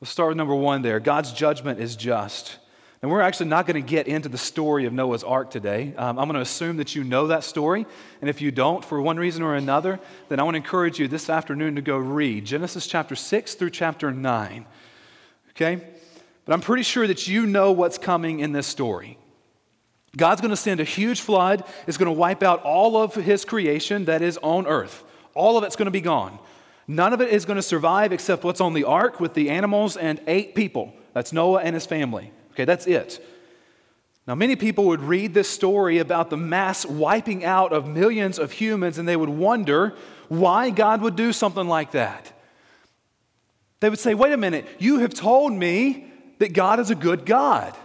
Let's 0.00 0.10
start 0.10 0.28
with 0.28 0.36
number 0.36 0.54
one 0.54 0.82
there. 0.82 1.00
God's 1.00 1.32
judgment 1.32 1.80
is 1.80 1.96
just. 1.96 2.58
And 3.00 3.10
we're 3.10 3.20
actually 3.20 3.48
not 3.48 3.66
going 3.66 3.80
to 3.80 3.88
get 3.88 4.08
into 4.08 4.28
the 4.28 4.38
story 4.38 4.84
of 4.84 4.92
Noah's 4.92 5.22
Ark 5.22 5.50
today. 5.50 5.94
Um, 5.96 6.18
I'm 6.18 6.26
going 6.26 6.34
to 6.34 6.40
assume 6.40 6.78
that 6.78 6.96
you 6.96 7.04
know 7.04 7.28
that 7.28 7.44
story. 7.44 7.86
And 8.20 8.28
if 8.28 8.40
you 8.40 8.50
don't, 8.50 8.84
for 8.84 9.00
one 9.00 9.16
reason 9.16 9.42
or 9.42 9.54
another, 9.54 10.00
then 10.28 10.40
I 10.40 10.42
want 10.42 10.54
to 10.54 10.58
encourage 10.58 10.98
you 10.98 11.06
this 11.06 11.30
afternoon 11.30 11.76
to 11.76 11.82
go 11.82 11.96
read 11.96 12.44
Genesis 12.44 12.88
chapter 12.88 13.14
6 13.14 13.54
through 13.54 13.70
chapter 13.70 14.10
9. 14.10 14.66
Okay? 15.50 15.86
But 16.44 16.54
I'm 16.54 16.60
pretty 16.60 16.82
sure 16.82 17.06
that 17.06 17.28
you 17.28 17.46
know 17.46 17.70
what's 17.70 17.98
coming 17.98 18.40
in 18.40 18.50
this 18.50 18.66
story. 18.66 19.16
God's 20.16 20.40
going 20.40 20.50
to 20.50 20.56
send 20.56 20.80
a 20.80 20.84
huge 20.84 21.20
flood, 21.20 21.62
it's 21.86 21.98
going 21.98 22.12
to 22.12 22.18
wipe 22.18 22.42
out 22.42 22.62
all 22.62 22.96
of 22.96 23.14
his 23.14 23.44
creation 23.44 24.06
that 24.06 24.22
is 24.22 24.38
on 24.42 24.66
earth. 24.66 25.04
All 25.34 25.56
of 25.56 25.62
it's 25.62 25.76
going 25.76 25.86
to 25.86 25.92
be 25.92 26.00
gone. 26.00 26.38
None 26.88 27.12
of 27.12 27.20
it 27.20 27.28
is 27.28 27.44
going 27.44 27.56
to 27.56 27.62
survive 27.62 28.12
except 28.12 28.42
what's 28.42 28.60
on 28.60 28.72
the 28.72 28.84
ark 28.84 29.20
with 29.20 29.34
the 29.34 29.50
animals 29.50 29.96
and 29.96 30.20
eight 30.26 30.56
people. 30.56 30.94
That's 31.12 31.32
Noah 31.32 31.60
and 31.60 31.74
his 31.74 31.86
family. 31.86 32.32
Okay, 32.58 32.64
that's 32.64 32.88
it. 32.88 33.24
Now, 34.26 34.34
many 34.34 34.56
people 34.56 34.86
would 34.86 35.00
read 35.00 35.32
this 35.32 35.48
story 35.48 35.98
about 35.98 36.28
the 36.28 36.36
mass 36.36 36.84
wiping 36.84 37.44
out 37.44 37.72
of 37.72 37.86
millions 37.86 38.36
of 38.36 38.50
humans 38.50 38.98
and 38.98 39.06
they 39.06 39.14
would 39.14 39.28
wonder 39.28 39.94
why 40.26 40.70
God 40.70 41.00
would 41.02 41.14
do 41.14 41.32
something 41.32 41.68
like 41.68 41.92
that. 41.92 42.32
They 43.78 43.88
would 43.88 44.00
say, 44.00 44.14
wait 44.14 44.32
a 44.32 44.36
minute, 44.36 44.66
you 44.80 44.98
have 44.98 45.14
told 45.14 45.52
me 45.52 46.10
that 46.40 46.52
God 46.52 46.80
is 46.80 46.90
a 46.90 46.96
good 46.96 47.24
God, 47.24 47.76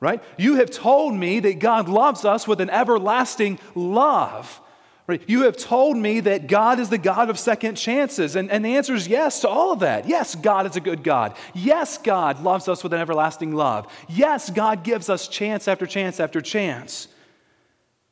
right? 0.00 0.22
You 0.38 0.54
have 0.56 0.70
told 0.70 1.14
me 1.14 1.40
that 1.40 1.58
God 1.58 1.90
loves 1.90 2.24
us 2.24 2.48
with 2.48 2.62
an 2.62 2.70
everlasting 2.70 3.58
love. 3.74 4.62
Right? 5.08 5.22
You 5.26 5.42
have 5.42 5.56
told 5.56 5.96
me 5.96 6.20
that 6.20 6.46
God 6.46 6.78
is 6.78 6.88
the 6.88 6.98
God 6.98 7.28
of 7.28 7.38
second 7.38 7.74
chances. 7.74 8.36
And, 8.36 8.50
and 8.50 8.64
the 8.64 8.76
answer 8.76 8.94
is 8.94 9.08
yes 9.08 9.40
to 9.40 9.48
all 9.48 9.72
of 9.72 9.80
that. 9.80 10.08
Yes, 10.08 10.36
God 10.36 10.64
is 10.64 10.76
a 10.76 10.80
good 10.80 11.02
God. 11.02 11.36
Yes, 11.54 11.98
God 11.98 12.42
loves 12.42 12.68
us 12.68 12.84
with 12.84 12.92
an 12.92 13.00
everlasting 13.00 13.52
love. 13.52 13.92
Yes, 14.08 14.48
God 14.48 14.84
gives 14.84 15.08
us 15.08 15.26
chance 15.26 15.66
after 15.66 15.86
chance 15.86 16.20
after 16.20 16.40
chance. 16.40 17.08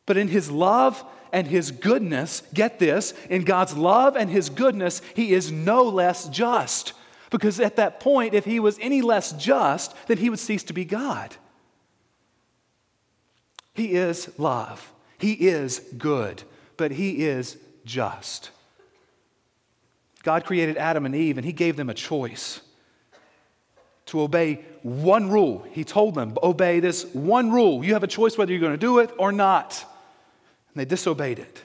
But 0.04 0.16
in 0.16 0.26
His 0.26 0.50
love 0.50 1.04
and 1.32 1.46
His 1.46 1.70
goodness, 1.70 2.42
get 2.52 2.80
this, 2.80 3.14
in 3.28 3.44
God's 3.44 3.76
love 3.76 4.16
and 4.16 4.28
His 4.28 4.50
goodness, 4.50 5.00
He 5.14 5.32
is 5.32 5.52
no 5.52 5.84
less 5.84 6.28
just. 6.28 6.92
Because 7.30 7.60
at 7.60 7.76
that 7.76 8.00
point, 8.00 8.34
if 8.34 8.44
He 8.44 8.58
was 8.58 8.76
any 8.80 9.00
less 9.00 9.30
just, 9.34 9.94
then 10.08 10.18
He 10.18 10.28
would 10.28 10.40
cease 10.40 10.64
to 10.64 10.72
be 10.72 10.84
God. 10.84 11.36
He 13.74 13.92
is 13.92 14.36
love, 14.40 14.92
He 15.18 15.34
is 15.34 15.78
good 15.96 16.42
but 16.80 16.92
he 16.92 17.26
is 17.26 17.58
just. 17.84 18.50
God 20.22 20.46
created 20.46 20.78
Adam 20.78 21.04
and 21.04 21.14
Eve, 21.14 21.36
and 21.36 21.44
he 21.44 21.52
gave 21.52 21.76
them 21.76 21.90
a 21.90 21.94
choice 21.94 22.62
to 24.06 24.22
obey 24.22 24.64
one 24.82 25.28
rule. 25.28 25.66
He 25.72 25.84
told 25.84 26.14
them, 26.14 26.38
Obey 26.42 26.80
this 26.80 27.04
one 27.12 27.52
rule. 27.52 27.84
You 27.84 27.92
have 27.92 28.02
a 28.02 28.06
choice 28.06 28.38
whether 28.38 28.50
you're 28.50 28.62
going 28.62 28.72
to 28.72 28.78
do 28.78 28.98
it 28.98 29.10
or 29.18 29.30
not. 29.30 29.84
And 30.72 30.80
they 30.80 30.86
disobeyed 30.86 31.38
it. 31.38 31.60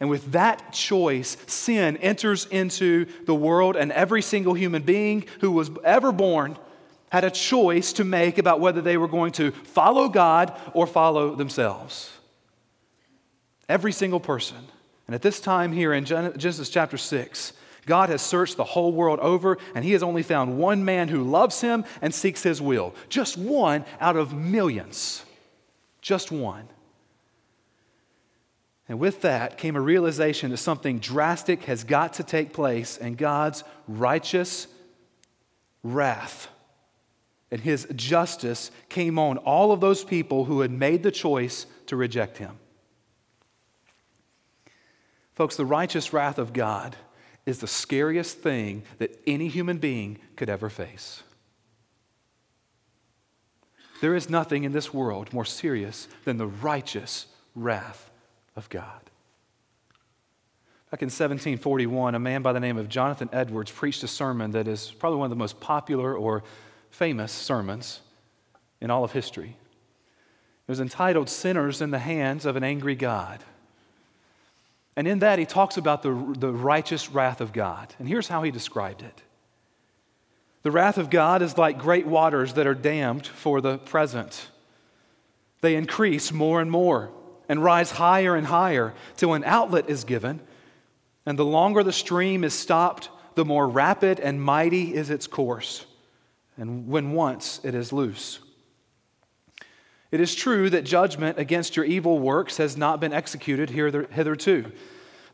And 0.00 0.10
with 0.10 0.32
that 0.32 0.72
choice, 0.72 1.36
sin 1.46 1.96
enters 1.98 2.46
into 2.46 3.06
the 3.24 3.36
world, 3.36 3.76
and 3.76 3.92
every 3.92 4.22
single 4.22 4.54
human 4.54 4.82
being 4.82 5.24
who 5.40 5.52
was 5.52 5.70
ever 5.84 6.10
born 6.10 6.58
had 7.12 7.22
a 7.22 7.30
choice 7.30 7.92
to 7.92 8.02
make 8.02 8.38
about 8.38 8.58
whether 8.58 8.80
they 8.80 8.96
were 8.96 9.06
going 9.06 9.30
to 9.34 9.52
follow 9.52 10.08
God 10.08 10.52
or 10.74 10.88
follow 10.88 11.36
themselves. 11.36 12.10
Every 13.72 13.92
single 13.92 14.20
person. 14.20 14.58
And 15.06 15.14
at 15.14 15.22
this 15.22 15.40
time 15.40 15.72
here 15.72 15.94
in 15.94 16.04
Genesis 16.04 16.68
chapter 16.68 16.98
6, 16.98 17.54
God 17.86 18.10
has 18.10 18.20
searched 18.20 18.58
the 18.58 18.64
whole 18.64 18.92
world 18.92 19.18
over, 19.20 19.56
and 19.74 19.82
He 19.82 19.92
has 19.92 20.02
only 20.02 20.22
found 20.22 20.58
one 20.58 20.84
man 20.84 21.08
who 21.08 21.22
loves 21.24 21.62
Him 21.62 21.86
and 22.02 22.14
seeks 22.14 22.42
His 22.42 22.60
will. 22.60 22.94
Just 23.08 23.38
one 23.38 23.86
out 23.98 24.14
of 24.14 24.34
millions. 24.34 25.24
Just 26.02 26.30
one. 26.30 26.68
And 28.90 28.98
with 28.98 29.22
that 29.22 29.56
came 29.56 29.74
a 29.74 29.80
realization 29.80 30.50
that 30.50 30.58
something 30.58 30.98
drastic 30.98 31.62
has 31.62 31.82
got 31.82 32.12
to 32.14 32.22
take 32.22 32.52
place, 32.52 32.98
and 32.98 33.16
God's 33.16 33.64
righteous 33.88 34.66
wrath 35.82 36.48
and 37.50 37.62
His 37.62 37.86
justice 37.96 38.70
came 38.90 39.18
on 39.18 39.38
all 39.38 39.72
of 39.72 39.80
those 39.80 40.04
people 40.04 40.44
who 40.44 40.60
had 40.60 40.70
made 40.70 41.02
the 41.02 41.10
choice 41.10 41.64
to 41.86 41.96
reject 41.96 42.36
Him. 42.36 42.58
Folks, 45.34 45.56
the 45.56 45.66
righteous 45.66 46.12
wrath 46.12 46.38
of 46.38 46.52
God 46.52 46.96
is 47.46 47.58
the 47.58 47.66
scariest 47.66 48.38
thing 48.38 48.82
that 48.98 49.20
any 49.26 49.48
human 49.48 49.78
being 49.78 50.18
could 50.36 50.48
ever 50.48 50.68
face. 50.68 51.22
There 54.00 54.14
is 54.14 54.28
nothing 54.28 54.64
in 54.64 54.72
this 54.72 54.92
world 54.92 55.32
more 55.32 55.44
serious 55.44 56.08
than 56.24 56.36
the 56.36 56.46
righteous 56.46 57.26
wrath 57.54 58.10
of 58.56 58.68
God. 58.68 59.00
Back 60.90 61.02
in 61.02 61.06
1741, 61.06 62.14
a 62.14 62.18
man 62.18 62.42
by 62.42 62.52
the 62.52 62.60
name 62.60 62.76
of 62.76 62.88
Jonathan 62.88 63.30
Edwards 63.32 63.70
preached 63.70 64.02
a 64.02 64.08
sermon 64.08 64.50
that 64.50 64.68
is 64.68 64.90
probably 64.90 65.18
one 65.18 65.26
of 65.26 65.30
the 65.30 65.36
most 65.36 65.58
popular 65.58 66.14
or 66.14 66.42
famous 66.90 67.32
sermons 67.32 68.00
in 68.80 68.90
all 68.90 69.02
of 69.02 69.12
history. 69.12 69.56
It 70.68 70.70
was 70.70 70.80
entitled 70.80 71.30
Sinners 71.30 71.80
in 71.80 71.92
the 71.92 71.98
Hands 71.98 72.44
of 72.44 72.56
an 72.56 72.64
Angry 72.64 72.94
God. 72.94 73.42
And 74.96 75.08
in 75.08 75.20
that, 75.20 75.38
he 75.38 75.46
talks 75.46 75.76
about 75.76 76.02
the, 76.02 76.10
the 76.38 76.52
righteous 76.52 77.10
wrath 77.10 77.40
of 77.40 77.52
God. 77.52 77.94
And 77.98 78.06
here's 78.06 78.28
how 78.28 78.42
he 78.42 78.50
described 78.50 79.02
it 79.02 79.22
The 80.62 80.70
wrath 80.70 80.98
of 80.98 81.10
God 81.10 81.42
is 81.42 81.56
like 81.56 81.78
great 81.78 82.06
waters 82.06 82.54
that 82.54 82.66
are 82.66 82.74
dammed 82.74 83.26
for 83.26 83.60
the 83.60 83.78
present. 83.78 84.48
They 85.62 85.76
increase 85.76 86.32
more 86.32 86.60
and 86.60 86.70
more 86.70 87.10
and 87.48 87.62
rise 87.62 87.92
higher 87.92 88.34
and 88.34 88.46
higher 88.46 88.94
till 89.16 89.34
an 89.34 89.44
outlet 89.44 89.88
is 89.88 90.04
given. 90.04 90.40
And 91.24 91.38
the 91.38 91.44
longer 91.44 91.82
the 91.84 91.92
stream 91.92 92.42
is 92.42 92.52
stopped, 92.52 93.08
the 93.36 93.44
more 93.44 93.68
rapid 93.68 94.18
and 94.18 94.42
mighty 94.42 94.94
is 94.94 95.08
its 95.08 95.26
course. 95.26 95.86
And 96.56 96.88
when 96.88 97.12
once 97.12 97.60
it 97.62 97.74
is 97.74 97.92
loose. 97.92 98.40
It 100.12 100.20
is 100.20 100.34
true 100.34 100.68
that 100.70 100.84
judgment 100.84 101.38
against 101.38 101.74
your 101.74 101.86
evil 101.86 102.18
works 102.18 102.58
has 102.58 102.76
not 102.76 103.00
been 103.00 103.14
executed 103.14 103.70
hitherto. 103.70 104.70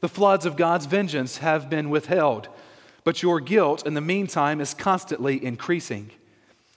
The 0.00 0.08
floods 0.08 0.46
of 0.46 0.56
God's 0.56 0.86
vengeance 0.86 1.38
have 1.38 1.68
been 1.68 1.90
withheld, 1.90 2.48
but 3.02 3.20
your 3.20 3.40
guilt 3.40 3.84
in 3.84 3.94
the 3.94 4.00
meantime 4.00 4.60
is 4.60 4.74
constantly 4.74 5.44
increasing. 5.44 6.12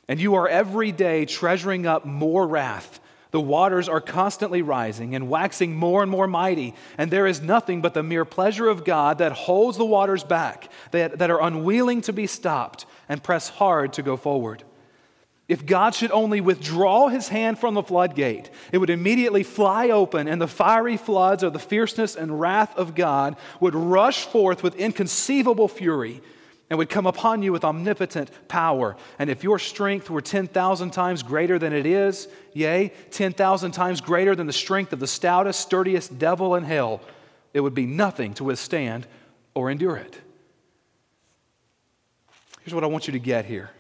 And 0.07 0.19
you 0.19 0.33
are 0.33 0.47
every 0.47 0.91
day 0.91 1.25
treasuring 1.25 1.85
up 1.85 2.03
more 2.03 2.47
wrath. 2.47 2.99
The 3.29 3.39
waters 3.39 3.87
are 3.87 4.01
constantly 4.01 4.63
rising 4.63 5.13
and 5.13 5.29
waxing 5.29 5.75
more 5.75 6.01
and 6.01 6.09
more 6.11 6.27
mighty, 6.27 6.73
and 6.97 7.11
there 7.11 7.27
is 7.27 7.39
nothing 7.39 7.81
but 7.81 7.93
the 7.93 8.01
mere 8.01 8.25
pleasure 8.25 8.67
of 8.67 8.83
God 8.83 9.19
that 9.19 9.31
holds 9.31 9.77
the 9.77 9.85
waters 9.85 10.23
back, 10.23 10.69
that, 10.89 11.19
that 11.19 11.29
are 11.29 11.41
unwilling 11.41 12.01
to 12.01 12.13
be 12.13 12.25
stopped 12.25 12.87
and 13.07 13.23
press 13.23 13.47
hard 13.47 13.93
to 13.93 14.01
go 14.01 14.17
forward. 14.17 14.63
If 15.51 15.65
God 15.65 15.93
should 15.93 16.11
only 16.11 16.39
withdraw 16.39 17.09
his 17.09 17.27
hand 17.27 17.59
from 17.59 17.73
the 17.73 17.83
floodgate, 17.83 18.49
it 18.71 18.77
would 18.77 18.89
immediately 18.89 19.43
fly 19.43 19.89
open, 19.89 20.29
and 20.29 20.41
the 20.41 20.47
fiery 20.47 20.95
floods 20.95 21.43
of 21.43 21.51
the 21.51 21.59
fierceness 21.59 22.15
and 22.15 22.39
wrath 22.39 22.73
of 22.77 22.95
God 22.95 23.35
would 23.59 23.75
rush 23.75 24.23
forth 24.23 24.63
with 24.63 24.77
inconceivable 24.77 25.67
fury 25.67 26.21
and 26.69 26.79
would 26.79 26.87
come 26.87 27.05
upon 27.05 27.43
you 27.43 27.51
with 27.51 27.65
omnipotent 27.65 28.31
power. 28.47 28.95
And 29.19 29.29
if 29.29 29.43
your 29.43 29.59
strength 29.59 30.09
were 30.09 30.21
10,000 30.21 30.91
times 30.91 31.21
greater 31.21 31.59
than 31.59 31.73
it 31.73 31.85
is, 31.85 32.29
yea, 32.53 32.93
10,000 33.09 33.71
times 33.71 33.99
greater 33.99 34.37
than 34.37 34.47
the 34.47 34.53
strength 34.53 34.93
of 34.93 35.01
the 35.01 35.05
stoutest, 35.05 35.59
sturdiest 35.59 36.17
devil 36.17 36.55
in 36.55 36.63
hell, 36.63 37.01
it 37.53 37.59
would 37.59 37.75
be 37.75 37.85
nothing 37.85 38.33
to 38.35 38.45
withstand 38.45 39.05
or 39.53 39.69
endure 39.69 39.97
it. 39.97 40.17
Here's 42.61 42.73
what 42.73 42.85
I 42.85 42.87
want 42.87 43.05
you 43.05 43.11
to 43.11 43.19
get 43.19 43.43
here 43.43 43.71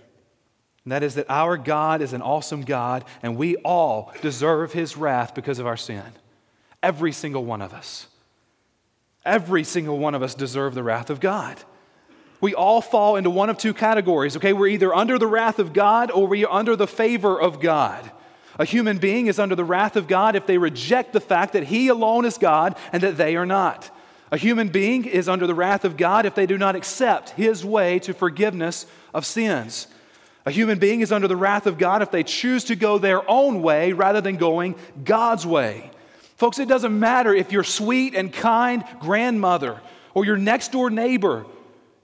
and 0.83 0.91
that 0.91 1.03
is 1.03 1.15
that 1.15 1.29
our 1.29 1.57
God 1.57 2.01
is 2.01 2.13
an 2.13 2.21
awesome 2.21 2.63
God, 2.63 3.05
and 3.21 3.37
we 3.37 3.55
all 3.57 4.11
deserve 4.21 4.73
his 4.73 4.97
wrath 4.97 5.35
because 5.35 5.59
of 5.59 5.67
our 5.67 5.77
sin. 5.77 6.03
Every 6.81 7.11
single 7.11 7.45
one 7.45 7.61
of 7.61 7.73
us. 7.73 8.07
Every 9.23 9.63
single 9.63 9.99
one 9.99 10.15
of 10.15 10.23
us 10.23 10.33
deserve 10.33 10.73
the 10.73 10.83
wrath 10.83 11.09
of 11.09 11.19
God. 11.19 11.57
we 12.39 12.55
all 12.55 12.81
fall 12.81 13.17
into 13.17 13.29
one 13.29 13.51
of 13.51 13.57
two 13.59 13.73
categories, 13.73 14.35
okay? 14.35 14.51
We're 14.51 14.69
either 14.69 14.91
under 14.91 15.19
the 15.19 15.27
wrath 15.27 15.59
of 15.59 15.73
God 15.73 16.09
or 16.09 16.25
we 16.25 16.43
are 16.43 16.51
under 16.51 16.75
the 16.75 16.87
favor 16.87 17.39
of 17.39 17.59
God. 17.59 18.09
A 18.57 18.65
human 18.65 18.97
being 18.97 19.27
is 19.27 19.37
under 19.37 19.55
the 19.55 19.63
wrath 19.63 19.95
of 19.95 20.07
God 20.07 20.35
if 20.35 20.47
they 20.47 20.57
reject 20.57 21.13
the 21.13 21.21
fact 21.21 21.53
that 21.53 21.65
He 21.65 21.87
alone 21.87 22.25
is 22.25 22.39
God 22.39 22.75
and 22.91 23.03
that 23.03 23.17
they 23.17 23.35
are 23.35 23.45
not. 23.45 23.95
A 24.31 24.37
human 24.37 24.69
being 24.69 25.05
is 25.05 25.29
under 25.29 25.45
the 25.45 25.53
wrath 25.53 25.85
of 25.85 25.97
God 25.97 26.25
if 26.25 26.33
they 26.33 26.47
do 26.47 26.57
not 26.57 26.75
accept 26.75 27.31
His 27.31 27.63
way 27.63 27.99
to 27.99 28.13
forgiveness 28.13 28.87
of 29.13 29.25
sins. 29.25 29.85
A 30.45 30.51
human 30.51 30.79
being 30.79 31.01
is 31.01 31.11
under 31.11 31.27
the 31.27 31.35
wrath 31.35 31.67
of 31.67 31.77
God 31.77 32.01
if 32.01 32.11
they 32.11 32.23
choose 32.23 32.63
to 32.65 32.75
go 32.75 32.97
their 32.97 33.29
own 33.29 33.61
way 33.61 33.93
rather 33.93 34.21
than 34.21 34.37
going 34.37 34.75
God's 35.03 35.45
way. 35.45 35.91
Folks, 36.37 36.57
it 36.57 36.67
doesn't 36.67 36.97
matter 36.97 37.33
if 37.33 37.51
your 37.51 37.63
sweet 37.63 38.15
and 38.15 38.33
kind 38.33 38.83
grandmother 38.99 39.79
or 40.15 40.25
your 40.25 40.37
next 40.37 40.71
door 40.71 40.89
neighbor 40.89 41.45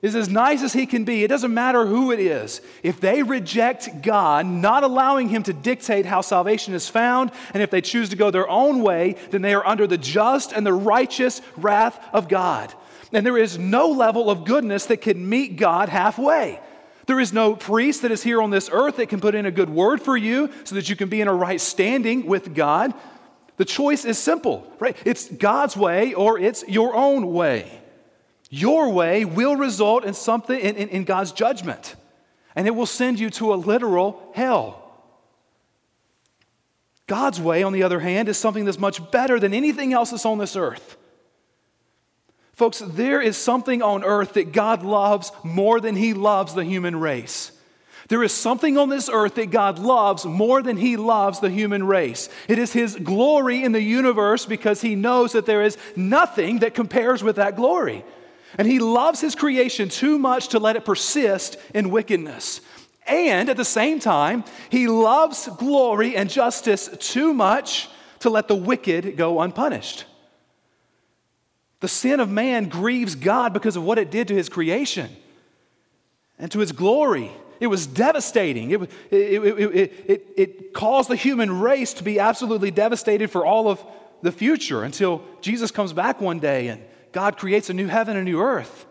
is 0.03 0.15
as 0.15 0.29
nice 0.29 0.61
as 0.61 0.73
he 0.73 0.85
can 0.85 1.03
be. 1.03 1.23
It 1.23 1.27
doesn't 1.27 1.53
matter 1.53 1.87
who 1.87 2.11
it 2.11 2.19
is. 2.19 2.61
If 2.83 3.01
they 3.01 3.23
reject 3.23 4.03
God, 4.03 4.45
not 4.45 4.83
allowing 4.83 5.29
him 5.29 5.41
to 5.43 5.53
dictate 5.53 6.05
how 6.05 6.21
salvation 6.21 6.75
is 6.75 6.87
found, 6.87 7.31
and 7.53 7.63
if 7.63 7.71
they 7.71 7.81
choose 7.81 8.09
to 8.09 8.15
go 8.15 8.29
their 8.29 8.47
own 8.47 8.83
way, 8.83 9.15
then 9.31 9.41
they 9.41 9.55
are 9.55 9.65
under 9.65 9.87
the 9.87 9.97
just 9.97 10.51
and 10.51 10.63
the 10.63 10.73
righteous 10.73 11.41
wrath 11.55 11.99
of 12.13 12.27
God. 12.27 12.71
And 13.11 13.25
there 13.25 13.37
is 13.37 13.57
no 13.57 13.87
level 13.89 14.29
of 14.29 14.45
goodness 14.45 14.85
that 14.85 15.01
can 15.01 15.27
meet 15.27 15.55
God 15.55 15.89
halfway. 15.89 16.59
There 17.07 17.19
is 17.21 17.33
no 17.33 17.55
priest 17.55 18.01
that 18.03 18.11
is 18.11 18.21
here 18.21 18.41
on 18.41 18.49
this 18.49 18.69
earth 18.71 18.97
that 18.97 19.07
can 19.07 19.21
put 19.21 19.33
in 19.33 19.45
a 19.45 19.51
good 19.51 19.69
word 19.69 20.01
for 20.01 20.15
you 20.15 20.51
so 20.65 20.75
that 20.75 20.89
you 20.89 20.95
can 20.95 21.09
be 21.09 21.21
in 21.21 21.27
a 21.27 21.33
right 21.33 21.59
standing 21.59 22.25
with 22.25 22.53
God. 22.53 22.93
The 23.55 23.65
choice 23.65 24.05
is 24.05 24.17
simple, 24.17 24.71
right? 24.77 24.95
It's 25.05 25.29
God's 25.29 25.75
way 25.75 26.13
or 26.13 26.37
it's 26.37 26.67
your 26.67 26.95
own 26.95 27.33
way. 27.33 27.81
Your 28.49 28.89
way 28.89 29.25
will 29.25 29.55
result 29.55 30.03
in 30.03 30.13
something 30.13 30.59
in, 30.59 30.75
in, 30.75 30.89
in 30.89 31.03
God's 31.05 31.31
judgment, 31.31 31.95
and 32.55 32.67
it 32.67 32.75
will 32.75 32.85
send 32.85 33.19
you 33.19 33.29
to 33.31 33.53
a 33.53 33.55
literal 33.55 34.31
hell. 34.35 34.83
God's 37.07 37.39
way, 37.39 37.63
on 37.63 37.71
the 37.71 37.83
other 37.83 38.01
hand, 38.01 38.27
is 38.27 38.37
something 38.37 38.65
that's 38.65 38.79
much 38.79 39.11
better 39.11 39.39
than 39.39 39.53
anything 39.53 39.93
else 39.93 40.11
that's 40.11 40.25
on 40.25 40.37
this 40.37 40.57
earth. 40.57 40.96
Folks, 42.57 42.79
there 42.79 43.21
is 43.21 43.37
something 43.37 43.83
on 43.83 44.03
earth 44.03 44.33
that 44.33 44.51
God 44.51 44.81
loves 44.81 45.31
more 45.43 45.79
than 45.79 45.95
he 45.95 46.15
loves 46.15 46.55
the 46.55 46.63
human 46.63 46.99
race. 46.99 47.51
There 48.07 48.23
is 48.23 48.31
something 48.31 48.79
on 48.79 48.89
this 48.89 49.09
earth 49.13 49.35
that 49.35 49.51
God 49.51 49.77
loves 49.77 50.25
more 50.25 50.63
than 50.63 50.75
he 50.75 50.97
loves 50.97 51.39
the 51.39 51.51
human 51.51 51.85
race. 51.85 52.29
It 52.47 52.57
is 52.57 52.73
his 52.73 52.95
glory 52.95 53.63
in 53.63 53.73
the 53.73 53.81
universe 53.81 54.47
because 54.47 54.81
he 54.81 54.95
knows 54.95 55.33
that 55.33 55.45
there 55.45 55.61
is 55.61 55.77
nothing 55.95 56.57
that 56.59 56.73
compares 56.73 57.21
with 57.21 57.35
that 57.35 57.55
glory. 57.55 58.03
And 58.57 58.67
he 58.67 58.79
loves 58.79 59.21
his 59.21 59.35
creation 59.35 59.87
too 59.87 60.17
much 60.17 60.47
to 60.47 60.57
let 60.57 60.75
it 60.75 60.83
persist 60.83 61.57
in 61.75 61.91
wickedness. 61.91 62.61
And 63.05 63.49
at 63.49 63.57
the 63.57 63.65
same 63.65 63.99
time, 63.99 64.43
he 64.71 64.87
loves 64.87 65.47
glory 65.59 66.15
and 66.15 66.27
justice 66.27 66.89
too 66.97 67.35
much 67.35 67.87
to 68.21 68.31
let 68.31 68.47
the 68.47 68.55
wicked 68.55 69.15
go 69.15 69.41
unpunished. 69.41 70.06
The 71.79 71.87
sin 71.87 72.19
of 72.19 72.29
man 72.29 72.69
grieves 72.69 73.15
God 73.15 73.53
because 73.53 73.75
of 73.75 73.83
what 73.83 73.97
it 73.97 74.09
did 74.09 74.29
to 74.29 74.35
his 74.35 74.49
creation 74.49 75.09
and 76.39 76.51
to 76.51 76.59
his 76.59 76.71
glory. 76.71 77.31
It 77.59 77.67
was 77.67 77.87
devastating. 77.87 78.71
It, 78.71 78.81
it, 78.81 78.89
it, 79.11 79.93
it, 80.07 80.27
it, 80.37 80.73
caused 80.73 81.09
the 81.09 81.15
human 81.15 81.59
race 81.59 81.93
to 81.95 82.03
be 82.03 82.19
absolutely 82.19 82.71
devastated 82.71 83.31
for 83.31 83.45
all 83.45 83.67
of 83.67 83.83
the 84.21 84.31
future 84.31 84.83
until 84.83 85.23
Jesus 85.41 85.71
comes 85.71 85.93
back 85.93 86.21
one 86.21 86.39
day 86.39 86.67
and 86.67 86.83
God 87.11 87.37
creates 87.37 87.69
a 87.69 87.73
new 87.73 87.87
heaven 87.87 88.15
and 88.15 88.27
a 88.27 88.31
new 88.31 88.39
earth. 88.39 88.85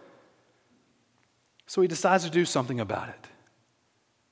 So 1.66 1.80
he 1.80 1.88
decides 1.88 2.24
to 2.24 2.30
do 2.30 2.44
something 2.44 2.80
about 2.80 3.08
it. 3.08 3.25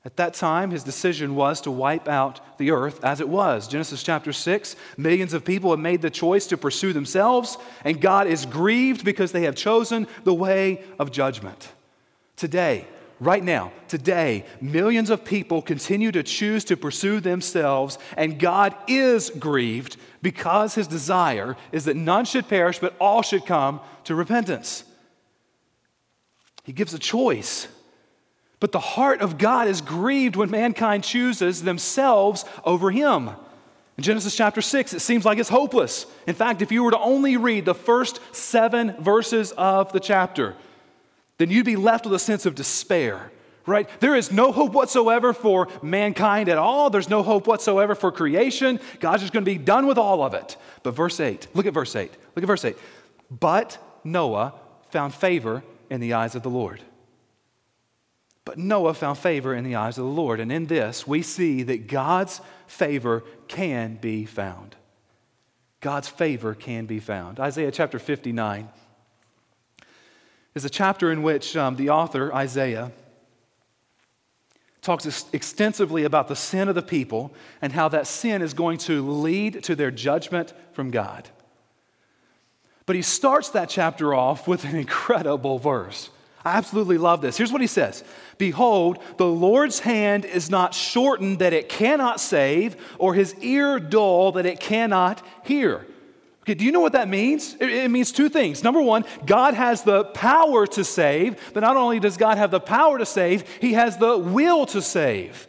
At 0.05 0.17
that 0.17 0.35
time, 0.35 0.71
his 0.71 0.85
decision 0.85 1.35
was 1.35 1.63
to 1.63 1.71
wipe 1.71 2.09
out 2.09 2.59
the 2.59 2.73
earth 2.73 3.03
as 3.03 3.21
it 3.21 3.29
was. 3.29 3.67
Genesis 3.67 4.03
chapter 4.03 4.35
6 4.35 4.77
millions 4.99 5.33
of 5.33 5.47
people 5.47 5.71
have 5.71 5.81
made 5.81 6.03
the 6.03 6.11
choice 6.11 6.47
to 6.49 6.59
pursue 6.59 6.93
themselves, 6.93 7.57
and 7.85 8.01
God 8.03 8.27
is 8.27 8.45
grieved 8.45 9.03
because 9.03 9.33
they 9.33 9.45
have 9.45 9.55
chosen 9.55 10.07
the 10.25 10.35
way 10.35 10.85
of 10.99 11.11
judgment. 11.11 11.73
Today, 12.37 12.87
right 13.19 13.43
now, 13.43 13.73
today, 13.89 14.45
millions 14.61 15.09
of 15.09 15.25
people 15.25 15.63
continue 15.63 16.13
to 16.13 16.23
choose 16.23 16.65
to 16.65 16.77
pursue 16.77 17.19
themselves, 17.21 17.99
and 18.15 18.39
God 18.39 18.77
is 18.87 19.31
grieved 19.31 19.97
because 20.21 20.75
his 20.75 20.87
desire 20.87 21.57
is 21.73 21.87
that 21.87 21.97
none 21.97 22.27
should 22.27 22.47
perish, 22.47 22.79
but 22.79 22.95
all 23.01 23.23
should 23.23 23.47
come 23.47 23.81
to 24.05 24.15
repentance. 24.15 24.85
He 26.65 26.75
gives 26.75 26.93
a 26.93 26.99
choice. 26.99 27.69
But 28.65 28.73
the 28.73 28.81
heart 28.81 29.21
of 29.21 29.37
God 29.37 29.69
is 29.69 29.83
grieved 29.83 30.37
when 30.37 30.51
mankind 30.51 31.05
chooses 31.05 31.65
themselves 31.65 32.47
over 32.65 32.91
him. 32.91 33.29
In 33.99 34.05
Genesis 34.05 34.35
chapter 34.35 34.63
6, 34.63 34.95
it 34.95 35.01
seems 35.01 35.27
like 35.27 35.37
it's 35.37 35.51
hopeless. 35.51 36.07
In 36.27 36.35
fact, 36.35 36.63
if 36.63 36.73
you 36.73 36.83
were 36.83 36.93
to 36.93 36.99
only 36.99 37.37
read 37.37 37.67
the 37.67 37.75
first 37.75 38.21
seven 38.35 38.95
verses 38.99 39.53
of 39.59 39.93
the 39.93 40.01
chapter, 40.01 40.57
then 41.37 41.51
you'd 41.51 41.67
be 41.67 41.77
left 41.77 42.07
with 42.07 42.15
a 42.15 42.19
sense 42.19 42.47
of 42.47 42.55
despair, 42.55 43.31
right? 43.67 43.87
There 44.01 44.17
is 44.17 44.33
no 44.33 44.51
hope 44.51 44.73
whatsoever 44.73 45.35
for 45.35 45.69
mankind 45.83 46.49
at 46.49 46.57
all. 46.57 46.89
There's 46.89 47.11
no 47.11 47.23
hope 47.23 47.47
whatsoever 47.47 47.95
for 47.95 48.11
creation. 48.11 48.81
God's 48.99 49.21
just 49.25 49.35
going 49.35 49.45
to 49.45 49.51
be 49.51 49.59
done 49.59 49.87
with 49.87 49.99
all 49.99 50.23
of 50.23 50.33
it. 50.33 50.57
But 50.83 50.93
verse 50.93 51.21
8, 51.21 51.49
look 51.53 51.67
at 51.67 51.75
verse 51.75 51.95
8. 51.95 52.11
Look 52.35 52.43
at 52.43 52.47
verse 52.47 52.65
8. 52.65 52.79
But 53.31 53.77
Noah 54.05 54.55
found 54.89 55.13
favor 55.13 55.63
in 55.91 56.01
the 56.01 56.15
eyes 56.15 56.35
of 56.35 56.43
the 56.43 56.49
Lord. 56.49 56.81
But 58.45 58.59
Noah 58.59 58.95
found 58.95 59.19
favor 59.19 59.55
in 59.55 59.65
the 59.65 59.75
eyes 59.75 59.97
of 59.97 60.05
the 60.05 60.11
Lord. 60.11 60.39
And 60.39 60.53
in 60.53 60.67
this, 60.67 61.07
we 61.07 61.23
see 61.23 61.63
that 61.63 61.87
God's 61.87 62.41
favor 62.67 63.25
can 63.49 63.97
be 63.97 64.27
found. 64.27 64.77
God's 65.81 66.09
favor 66.09 66.55
can 66.55 66.87
be 66.87 67.01
found. 67.01 67.41
Isaiah 67.41 67.71
chapter 67.71 67.99
59 67.99 68.69
is 70.55 70.65
a 70.65 70.71
chapter 70.71 71.11
in 71.11 71.23
which 71.23 71.57
um, 71.57 71.77
the 71.77 71.91
author, 71.91 72.33
Isaiah, 72.33 72.93
talks 74.83 75.07
ex- 75.07 75.27
extensively 75.33 76.05
about 76.05 76.29
the 76.29 76.37
sin 76.37 76.69
of 76.69 76.75
the 76.75 76.83
people 76.83 77.35
and 77.61 77.73
how 77.73 77.89
that 77.89 78.07
sin 78.07 78.43
is 78.43 78.55
going 78.55 78.79
to 78.79 79.07
lead 79.11 79.63
to 79.65 79.75
their 79.75 79.91
judgment 79.91 80.53
from 80.73 80.91
God. 80.91 81.29
But 82.87 82.97
he 82.97 83.03
starts 83.03 83.49
that 83.51 83.71
chapter 83.71 84.15
off 84.15 84.47
with 84.47 84.65
an 84.65 84.77
incredible 84.77 85.59
verse. 85.59 86.11
I 86.45 86.59
absolutely 86.59 86.99
love 86.99 87.23
this. 87.23 87.39
Here's 87.39 87.53
what 87.53 87.63
he 87.63 87.67
says 87.67 88.05
Behold, 88.37 88.99
the 89.17 89.27
Lord's 89.27 89.81
hand 89.81 90.25
is 90.25 90.51
not 90.51 90.75
shortened 90.75 91.39
that 91.39 91.53
it 91.53 91.69
cannot 91.69 92.21
save, 92.21 92.77
or 92.99 93.15
his 93.15 93.35
ear 93.41 93.81
dull 93.81 94.33
that 94.33 94.47
it 94.47 94.61
cannot 94.61 95.23
hear. 95.45 95.87
Okay, 96.43 96.53
do 96.53 96.65
you 96.67 96.73
know 96.73 96.81
what 96.81 96.93
that 96.93 97.09
means? 97.09 97.57
It, 97.59 97.71
it, 97.71 97.91
means 97.91 98.13
two 98.13 98.29
things. 98.29 98.63
Number 98.63 98.83
one, 98.83 99.07
God 99.25 99.55
has 99.55 99.83
the 99.83 100.05
power 100.05 100.67
to 100.67 100.85
save, 100.85 101.55
but 101.55 101.61
not 101.61 101.79
only 101.79 101.99
does 102.01 102.19
God 102.19 102.37
have 102.37 102.51
the 102.51 102.61
power 102.61 102.99
to 102.99 103.07
save, 103.07 103.49
He 103.61 103.73
has 103.73 103.97
the 103.97 104.19
will 104.19 104.67
to 104.67 104.83
save. 104.83 105.49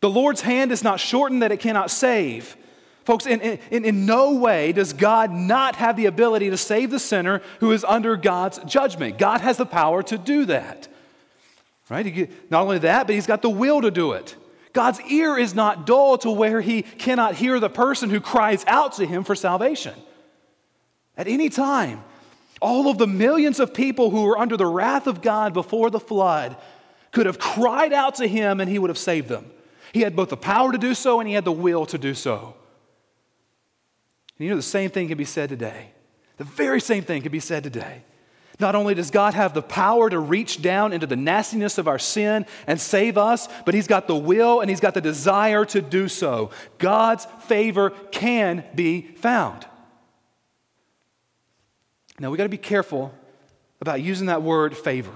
The 0.00 0.10
Lord's 0.10 0.42
hand 0.42 0.70
is 0.70 0.84
not 0.84 1.00
shortened 1.00 1.42
that 1.42 1.50
it 1.50 1.58
cannot 1.58 1.90
save. 1.90 2.56
Folks, 3.04 3.26
in, 3.26 3.40
in, 3.40 3.84
in 3.84 4.06
no 4.06 4.32
way 4.32 4.72
does 4.72 4.92
God 4.92 5.30
not 5.30 5.76
have 5.76 5.96
the 5.96 6.06
ability 6.06 6.50
to 6.50 6.56
save 6.56 6.90
the 6.90 6.98
sinner 6.98 7.42
who 7.60 7.70
is 7.72 7.84
under 7.84 8.16
God's 8.16 8.58
judgment. 8.64 9.18
God 9.18 9.42
has 9.42 9.58
the 9.58 9.66
power 9.66 10.02
to 10.04 10.16
do 10.16 10.46
that. 10.46 10.88
Right? 11.90 12.30
Not 12.50 12.62
only 12.62 12.78
that, 12.78 13.06
but 13.06 13.14
He's 13.14 13.26
got 13.26 13.42
the 13.42 13.50
will 13.50 13.82
to 13.82 13.90
do 13.90 14.12
it. 14.12 14.36
God's 14.74 15.00
ear 15.02 15.38
is 15.38 15.54
not 15.54 15.86
dull 15.86 16.18
to 16.18 16.30
where 16.30 16.60
he 16.60 16.82
cannot 16.82 17.36
hear 17.36 17.60
the 17.60 17.70
person 17.70 18.10
who 18.10 18.20
cries 18.20 18.64
out 18.66 18.94
to 18.94 19.06
him 19.06 19.22
for 19.22 19.36
salvation. 19.36 19.94
At 21.16 21.28
any 21.28 21.48
time, 21.48 22.02
all 22.60 22.90
of 22.90 22.98
the 22.98 23.06
millions 23.06 23.60
of 23.60 23.72
people 23.72 24.10
who 24.10 24.24
were 24.24 24.36
under 24.36 24.56
the 24.56 24.66
wrath 24.66 25.06
of 25.06 25.22
God 25.22 25.54
before 25.54 25.90
the 25.90 26.00
flood 26.00 26.56
could 27.12 27.26
have 27.26 27.38
cried 27.38 27.92
out 27.92 28.16
to 28.16 28.26
him 28.26 28.60
and 28.60 28.68
he 28.68 28.80
would 28.80 28.90
have 28.90 28.98
saved 28.98 29.28
them. 29.28 29.48
He 29.92 30.00
had 30.00 30.16
both 30.16 30.30
the 30.30 30.36
power 30.36 30.72
to 30.72 30.78
do 30.78 30.92
so 30.92 31.20
and 31.20 31.28
he 31.28 31.34
had 31.34 31.44
the 31.44 31.52
will 31.52 31.86
to 31.86 31.96
do 31.96 32.12
so. 32.12 32.56
And 34.38 34.44
you 34.44 34.50
know, 34.50 34.56
the 34.56 34.62
same 34.62 34.90
thing 34.90 35.08
can 35.08 35.18
be 35.18 35.24
said 35.24 35.48
today. 35.48 35.90
The 36.36 36.44
very 36.44 36.80
same 36.80 37.04
thing 37.04 37.22
can 37.22 37.32
be 37.32 37.40
said 37.40 37.62
today. 37.62 38.02
Not 38.60 38.74
only 38.76 38.94
does 38.94 39.10
God 39.10 39.34
have 39.34 39.52
the 39.52 39.62
power 39.62 40.08
to 40.08 40.18
reach 40.18 40.62
down 40.62 40.92
into 40.92 41.06
the 41.06 41.16
nastiness 41.16 41.76
of 41.76 41.88
our 41.88 41.98
sin 41.98 42.46
and 42.66 42.80
save 42.80 43.18
us, 43.18 43.48
but 43.64 43.74
He's 43.74 43.88
got 43.88 44.06
the 44.06 44.16
will 44.16 44.60
and 44.60 44.70
He's 44.70 44.80
got 44.80 44.94
the 44.94 45.00
desire 45.00 45.64
to 45.66 45.82
do 45.82 46.08
so. 46.08 46.50
God's 46.78 47.26
favor 47.46 47.90
can 47.90 48.64
be 48.74 49.02
found. 49.02 49.66
Now, 52.20 52.30
we 52.30 52.38
got 52.38 52.44
to 52.44 52.48
be 52.48 52.56
careful 52.56 53.12
about 53.80 54.00
using 54.00 54.28
that 54.28 54.42
word 54.42 54.76
favor, 54.76 55.14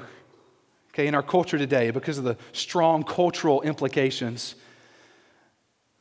okay, 0.92 1.06
in 1.06 1.14
our 1.14 1.22
culture 1.22 1.58
today 1.58 1.92
because 1.92 2.18
of 2.18 2.24
the 2.24 2.36
strong 2.52 3.04
cultural 3.04 3.62
implications 3.62 4.56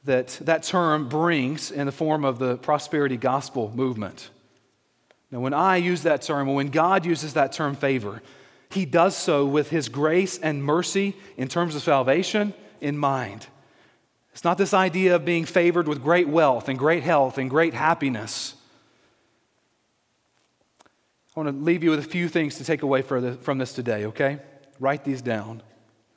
that 0.07 0.39
that 0.41 0.63
term 0.63 1.07
brings 1.07 1.69
in 1.69 1.85
the 1.85 1.91
form 1.91 2.25
of 2.25 2.39
the 2.39 2.57
prosperity 2.57 3.17
gospel 3.17 3.71
movement. 3.75 4.29
Now, 5.31 5.41
when 5.41 5.53
I 5.53 5.77
use 5.77 6.03
that 6.03 6.21
term, 6.21 6.53
when 6.53 6.69
God 6.69 7.05
uses 7.05 7.33
that 7.33 7.51
term 7.51 7.75
favor, 7.75 8.21
He 8.69 8.85
does 8.85 9.15
so 9.15 9.45
with 9.45 9.69
His 9.69 9.89
grace 9.89 10.37
and 10.37 10.63
mercy 10.63 11.15
in 11.35 11.49
terms 11.49 11.75
of 11.75 11.83
salvation 11.83 12.53
in 12.81 12.97
mind. 12.97 13.47
It's 14.31 14.43
not 14.43 14.57
this 14.57 14.73
idea 14.73 15.15
of 15.15 15.25
being 15.25 15.45
favored 15.45 15.87
with 15.87 16.01
great 16.01 16.27
wealth 16.27 16.69
and 16.69 16.79
great 16.79 17.03
health 17.03 17.37
and 17.37 17.49
great 17.49 17.73
happiness. 17.73 18.55
I 21.35 21.39
want 21.39 21.49
to 21.49 21.63
leave 21.63 21.83
you 21.83 21.89
with 21.89 21.99
a 21.99 22.09
few 22.09 22.29
things 22.29 22.55
to 22.57 22.63
take 22.63 22.81
away 22.81 23.01
from 23.01 23.57
this 23.57 23.73
today, 23.73 24.05
okay? 24.05 24.39
Write 24.79 25.03
these 25.03 25.21
down. 25.21 25.61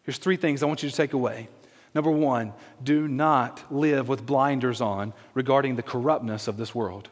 Here's 0.03 0.19
three 0.19 0.37
things 0.37 0.63
I 0.63 0.67
want 0.67 0.83
you 0.83 0.91
to 0.91 0.97
take 0.97 1.13
away. 1.13 1.49
Number 1.95 2.11
one, 2.11 2.53
do 2.83 3.09
not 3.09 3.65
live 3.71 4.09
with 4.09 4.27
blinders 4.27 4.81
on 4.81 5.13
regarding 5.35 5.77
the 5.77 5.83
corruptness 5.83 6.47
of 6.47 6.57
this 6.57 6.75
world. 6.75 7.09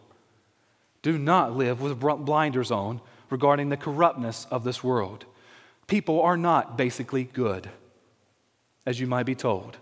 Do 1.03 1.19
not 1.19 1.57
live 1.57 1.81
with 1.81 1.99
blinders 1.99 2.71
on 2.71 3.01
regarding 3.31 3.69
the 3.69 3.77
corruptness 3.77 4.47
of 4.51 4.65
this 4.65 4.83
world. 4.83 5.25
People 5.87 6.21
are 6.21 6.37
not 6.37 6.77
basically 6.77 7.25
good, 7.25 7.69
as 8.87 9.01
you 9.01 9.07
might 9.07 9.27
be 9.27 9.35
told. 9.35 9.79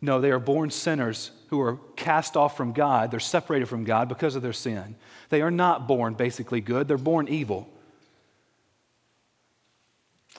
No, 0.00 0.20
they 0.20 0.30
are 0.30 0.38
born 0.38 0.70
sinners 0.70 1.30
who 1.48 1.60
are 1.60 1.78
cast 1.96 2.36
off 2.36 2.56
from 2.56 2.72
God. 2.72 3.10
They're 3.10 3.20
separated 3.20 3.66
from 3.66 3.84
God 3.84 4.08
because 4.08 4.36
of 4.36 4.42
their 4.42 4.52
sin. 4.52 4.96
They 5.28 5.42
are 5.42 5.50
not 5.50 5.86
born 5.86 6.14
basically 6.14 6.60
good, 6.60 6.88
they're 6.88 6.96
born 6.96 7.28
evil. 7.28 7.68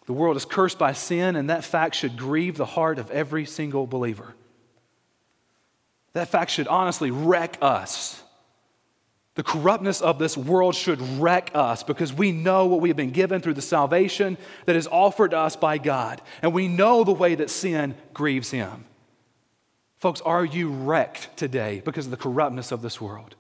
The 0.06 0.14
world 0.14 0.36
is 0.38 0.46
cursed 0.46 0.80
by 0.80 0.94
sin, 0.94 1.36
and 1.36 1.50
that 1.50 1.64
fact 1.64 1.96
should 1.96 2.18
grieve 2.18 2.58
the 2.58 2.66
heart 2.66 3.00
of 3.00 3.12
every 3.12 3.46
single 3.46 3.86
believer. 3.88 4.34
That 6.14 6.30
fact 6.30 6.52
should 6.52 6.68
honestly 6.68 7.12
wreck 7.12 7.58
us. 7.62 8.22
The 9.36 9.44
corruptness 9.44 10.02
of 10.02 10.20
this 10.20 10.36
world 10.36 10.76
should 10.76 11.02
wreck 11.20 11.52
us 11.54 11.84
because 11.84 12.12
we 12.12 12.34
know 12.34 12.66
what 12.66 12.82
we 12.82 12.90
have 12.90 12.98
been 12.98 13.12
given 13.12 13.42
through 13.42 13.54
the 13.54 13.62
salvation 13.62 14.38
that 14.66 14.76
is 14.76 14.88
offered 14.88 15.32
to 15.32 15.38
us 15.38 15.56
by 15.56 15.78
God. 15.78 16.22
And 16.42 16.54
we 16.54 16.68
know 16.68 17.04
the 17.04 17.14
way 17.14 17.36
that 17.36 17.50
sin 17.50 17.96
grieves 18.14 18.52
Him. 18.52 18.84
Folks, 20.00 20.20
are 20.22 20.44
you 20.44 20.70
wrecked 20.70 21.38
today 21.38 21.82
because 21.86 22.06
of 22.06 22.12
the 22.12 22.18
corruptness 22.18 22.72
of 22.74 22.82
this 22.82 23.00
world? 23.00 23.36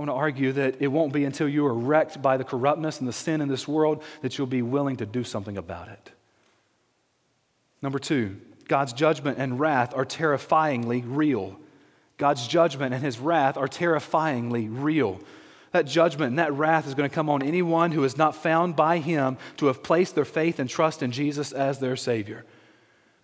I 0.00 0.02
want 0.02 0.12
to 0.12 0.14
argue 0.14 0.52
that 0.52 0.80
it 0.80 0.86
won't 0.86 1.12
be 1.12 1.26
until 1.26 1.46
you 1.46 1.66
are 1.66 1.74
wrecked 1.74 2.22
by 2.22 2.38
the 2.38 2.44
corruptness 2.44 3.00
and 3.00 3.06
the 3.06 3.12
sin 3.12 3.42
in 3.42 3.48
this 3.48 3.68
world 3.68 4.02
that 4.22 4.38
you'll 4.38 4.46
be 4.46 4.62
willing 4.62 4.96
to 4.96 5.04
do 5.04 5.24
something 5.24 5.58
about 5.58 5.88
it. 5.88 6.12
Number 7.82 7.98
two, 7.98 8.40
God's 8.66 8.94
judgment 8.94 9.36
and 9.36 9.60
wrath 9.60 9.94
are 9.94 10.06
terrifyingly 10.06 11.02
real. 11.02 11.60
God's 12.16 12.48
judgment 12.48 12.94
and 12.94 13.04
his 13.04 13.18
wrath 13.18 13.58
are 13.58 13.68
terrifyingly 13.68 14.68
real. 14.68 15.20
That 15.72 15.84
judgment 15.86 16.30
and 16.30 16.38
that 16.38 16.54
wrath 16.54 16.88
is 16.88 16.94
going 16.94 17.10
to 17.10 17.14
come 17.14 17.28
on 17.28 17.42
anyone 17.42 17.92
who 17.92 18.04
is 18.04 18.16
not 18.16 18.34
found 18.34 18.76
by 18.76 19.00
him 19.00 19.36
to 19.58 19.66
have 19.66 19.82
placed 19.82 20.14
their 20.14 20.24
faith 20.24 20.58
and 20.58 20.70
trust 20.70 21.02
in 21.02 21.12
Jesus 21.12 21.52
as 21.52 21.78
their 21.78 21.96
Savior. 21.96 22.46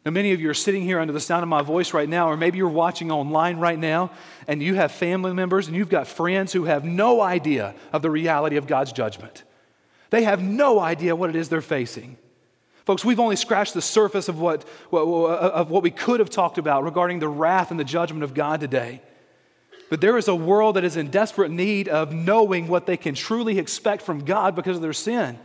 Now, 0.06 0.12
many 0.12 0.30
of 0.30 0.40
you 0.40 0.48
are 0.48 0.54
sitting 0.54 0.82
here 0.82 1.00
under 1.00 1.12
the 1.12 1.18
sound 1.18 1.42
of 1.42 1.48
my 1.48 1.62
voice 1.62 1.92
right 1.92 2.08
now, 2.08 2.30
or 2.30 2.36
maybe 2.36 2.58
you're 2.58 2.68
watching 2.68 3.10
online 3.10 3.58
right 3.58 3.78
now, 3.78 4.12
and 4.46 4.62
you 4.62 4.76
have 4.76 4.92
family 4.92 5.34
members 5.34 5.66
and 5.66 5.76
you've 5.76 5.88
got 5.88 6.06
friends 6.06 6.52
who 6.52 6.62
have 6.62 6.84
no 6.84 7.20
idea 7.20 7.74
of 7.92 8.02
the 8.02 8.10
reality 8.10 8.54
of 8.54 8.68
God's 8.68 8.92
judgment. 8.92 9.42
They 10.10 10.22
have 10.22 10.40
no 10.40 10.78
idea 10.78 11.16
what 11.16 11.28
it 11.28 11.34
is 11.34 11.48
they're 11.48 11.60
facing. 11.60 12.18
Folks, 12.84 13.04
we've 13.04 13.18
only 13.18 13.34
scratched 13.34 13.74
the 13.74 13.82
surface 13.82 14.28
of 14.28 14.38
what, 14.38 14.64
of 14.92 15.70
what 15.70 15.82
we 15.82 15.90
could 15.90 16.20
have 16.20 16.30
talked 16.30 16.56
about 16.56 16.84
regarding 16.84 17.18
the 17.18 17.26
wrath 17.26 17.72
and 17.72 17.80
the 17.80 17.84
judgment 17.84 18.22
of 18.22 18.32
God 18.32 18.60
today. 18.60 19.02
But 19.90 20.00
there 20.00 20.16
is 20.16 20.28
a 20.28 20.36
world 20.36 20.76
that 20.76 20.84
is 20.84 20.96
in 20.96 21.10
desperate 21.10 21.50
need 21.50 21.88
of 21.88 22.12
knowing 22.12 22.68
what 22.68 22.86
they 22.86 22.96
can 22.96 23.16
truly 23.16 23.58
expect 23.58 24.02
from 24.02 24.24
God 24.24 24.54
because 24.54 24.76
of 24.76 24.82
their 24.82 24.92
sin. 24.92 25.36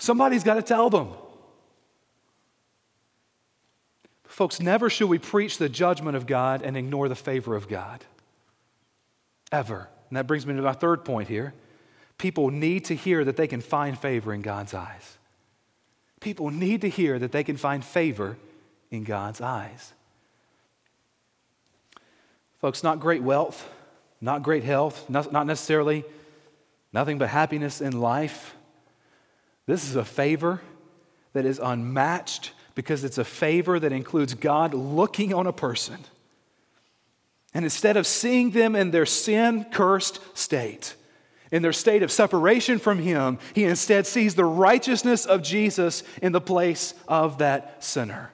Somebody's 0.00 0.42
got 0.42 0.54
to 0.54 0.62
tell 0.62 0.90
them. 0.90 1.10
Folks, 4.38 4.60
never 4.60 4.88
should 4.88 5.08
we 5.08 5.18
preach 5.18 5.58
the 5.58 5.68
judgment 5.68 6.16
of 6.16 6.24
God 6.24 6.62
and 6.62 6.76
ignore 6.76 7.08
the 7.08 7.16
favor 7.16 7.56
of 7.56 7.66
God. 7.66 8.04
Ever. 9.50 9.88
And 10.08 10.16
that 10.16 10.28
brings 10.28 10.46
me 10.46 10.54
to 10.54 10.62
my 10.62 10.74
third 10.74 11.04
point 11.04 11.26
here. 11.26 11.54
People 12.18 12.52
need 12.52 12.84
to 12.84 12.94
hear 12.94 13.24
that 13.24 13.36
they 13.36 13.48
can 13.48 13.60
find 13.60 13.98
favor 13.98 14.32
in 14.32 14.40
God's 14.40 14.74
eyes. 14.74 15.18
People 16.20 16.50
need 16.50 16.82
to 16.82 16.88
hear 16.88 17.18
that 17.18 17.32
they 17.32 17.42
can 17.42 17.56
find 17.56 17.84
favor 17.84 18.36
in 18.92 19.02
God's 19.02 19.40
eyes. 19.40 19.92
Folks, 22.60 22.84
not 22.84 23.00
great 23.00 23.24
wealth, 23.24 23.68
not 24.20 24.44
great 24.44 24.62
health, 24.62 25.10
not, 25.10 25.46
necessarily 25.48 26.04
nothing 26.92 27.18
but 27.18 27.28
happiness 27.28 27.80
in 27.80 28.00
life. 28.00 28.54
This 29.66 29.82
is 29.90 29.96
a 29.96 30.04
favor 30.04 30.60
that 31.32 31.44
is 31.44 31.58
unmatched 31.58 32.52
because 32.78 33.02
it's 33.02 33.18
a 33.18 33.24
favor 33.24 33.80
that 33.80 33.90
includes 33.90 34.34
God 34.34 34.72
looking 34.72 35.34
on 35.34 35.48
a 35.48 35.52
person. 35.52 35.98
And 37.52 37.64
instead 37.64 37.96
of 37.96 38.06
seeing 38.06 38.52
them 38.52 38.76
in 38.76 38.92
their 38.92 39.04
sin 39.04 39.66
cursed 39.72 40.20
state, 40.38 40.94
in 41.50 41.62
their 41.62 41.72
state 41.72 42.04
of 42.04 42.12
separation 42.12 42.78
from 42.78 43.00
Him, 43.00 43.40
He 43.52 43.64
instead 43.64 44.06
sees 44.06 44.36
the 44.36 44.44
righteousness 44.44 45.26
of 45.26 45.42
Jesus 45.42 46.04
in 46.22 46.30
the 46.30 46.40
place 46.40 46.94
of 47.08 47.38
that 47.38 47.82
sinner. 47.82 48.30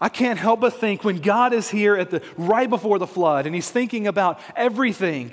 I 0.00 0.08
can't 0.08 0.38
help 0.38 0.60
but 0.60 0.74
think 0.74 1.02
when 1.02 1.16
God 1.16 1.52
is 1.52 1.68
here 1.68 1.96
at 1.96 2.10
the 2.10 2.22
right 2.36 2.70
before 2.70 3.00
the 3.00 3.08
flood 3.08 3.44
and 3.46 3.56
he's 3.56 3.70
thinking 3.70 4.06
about 4.06 4.38
everything, 4.54 5.32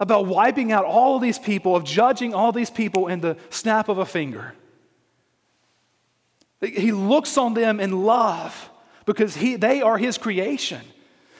about 0.00 0.24
wiping 0.24 0.72
out 0.72 0.86
all 0.86 1.18
these 1.18 1.38
people, 1.38 1.76
of 1.76 1.84
judging 1.84 2.32
all 2.32 2.52
these 2.52 2.70
people 2.70 3.06
in 3.08 3.20
the 3.20 3.36
snap 3.50 3.90
of 3.90 3.98
a 3.98 4.06
finger. 4.06 4.54
He 6.60 6.92
looks 6.92 7.38
on 7.38 7.54
them 7.54 7.78
in 7.80 8.04
love 8.04 8.70
because 9.06 9.36
he, 9.36 9.56
they 9.56 9.80
are 9.80 9.96
his 9.96 10.18
creation. 10.18 10.80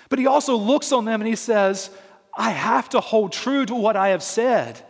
But 0.08 0.18
he 0.18 0.26
also 0.26 0.56
looks 0.56 0.92
on 0.92 1.04
them 1.04 1.20
and 1.20 1.28
he 1.28 1.36
says, 1.36 1.90
I 2.36 2.50
have 2.50 2.88
to 2.90 3.00
hold 3.00 3.32
true 3.32 3.66
to 3.66 3.74
what 3.74 3.96
I 3.96 4.08
have 4.08 4.22
said. 4.22 4.80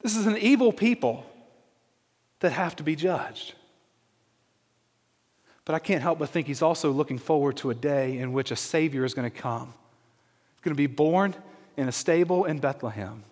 This 0.00 0.16
is 0.16 0.26
an 0.26 0.38
evil 0.38 0.72
people 0.72 1.26
that 2.40 2.52
have 2.52 2.76
to 2.76 2.84
be 2.84 2.94
judged. 2.94 3.54
But 5.64 5.74
I 5.74 5.80
can't 5.80 6.02
help 6.02 6.20
but 6.20 6.30
think 6.30 6.46
he's 6.46 6.62
also 6.62 6.92
looking 6.92 7.18
forward 7.18 7.56
to 7.58 7.70
a 7.70 7.74
day 7.74 8.18
in 8.18 8.32
which 8.32 8.50
a 8.50 8.56
Savior 8.56 9.04
is 9.04 9.12
going 9.12 9.30
to 9.30 9.36
come. 9.36 9.74
He's 10.54 10.62
going 10.62 10.74
to 10.74 10.78
be 10.78 10.86
born 10.86 11.34
in 11.76 11.88
a 11.88 11.92
stable 11.92 12.44
in 12.44 12.58
Bethlehem. 12.58 13.24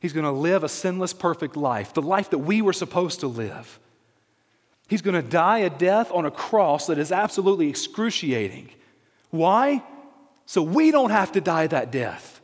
He's 0.00 0.12
going 0.12 0.24
to 0.24 0.32
live 0.32 0.64
a 0.64 0.68
sinless, 0.68 1.12
perfect 1.12 1.56
life, 1.56 1.94
the 1.94 2.02
life 2.02 2.30
that 2.30 2.38
we 2.38 2.60
were 2.60 2.72
supposed 2.72 3.20
to 3.20 3.28
live. 3.28 3.78
He's 4.90 5.02
going 5.02 5.14
to 5.14 5.22
die 5.22 5.58
a 5.58 5.70
death 5.70 6.10
on 6.10 6.26
a 6.26 6.32
cross 6.32 6.88
that 6.88 6.98
is 6.98 7.12
absolutely 7.12 7.68
excruciating. 7.68 8.70
Why? 9.30 9.84
So 10.46 10.62
we 10.62 10.90
don't 10.90 11.10
have 11.10 11.30
to 11.32 11.40
die 11.40 11.68
that 11.68 11.92
death. 11.92 12.40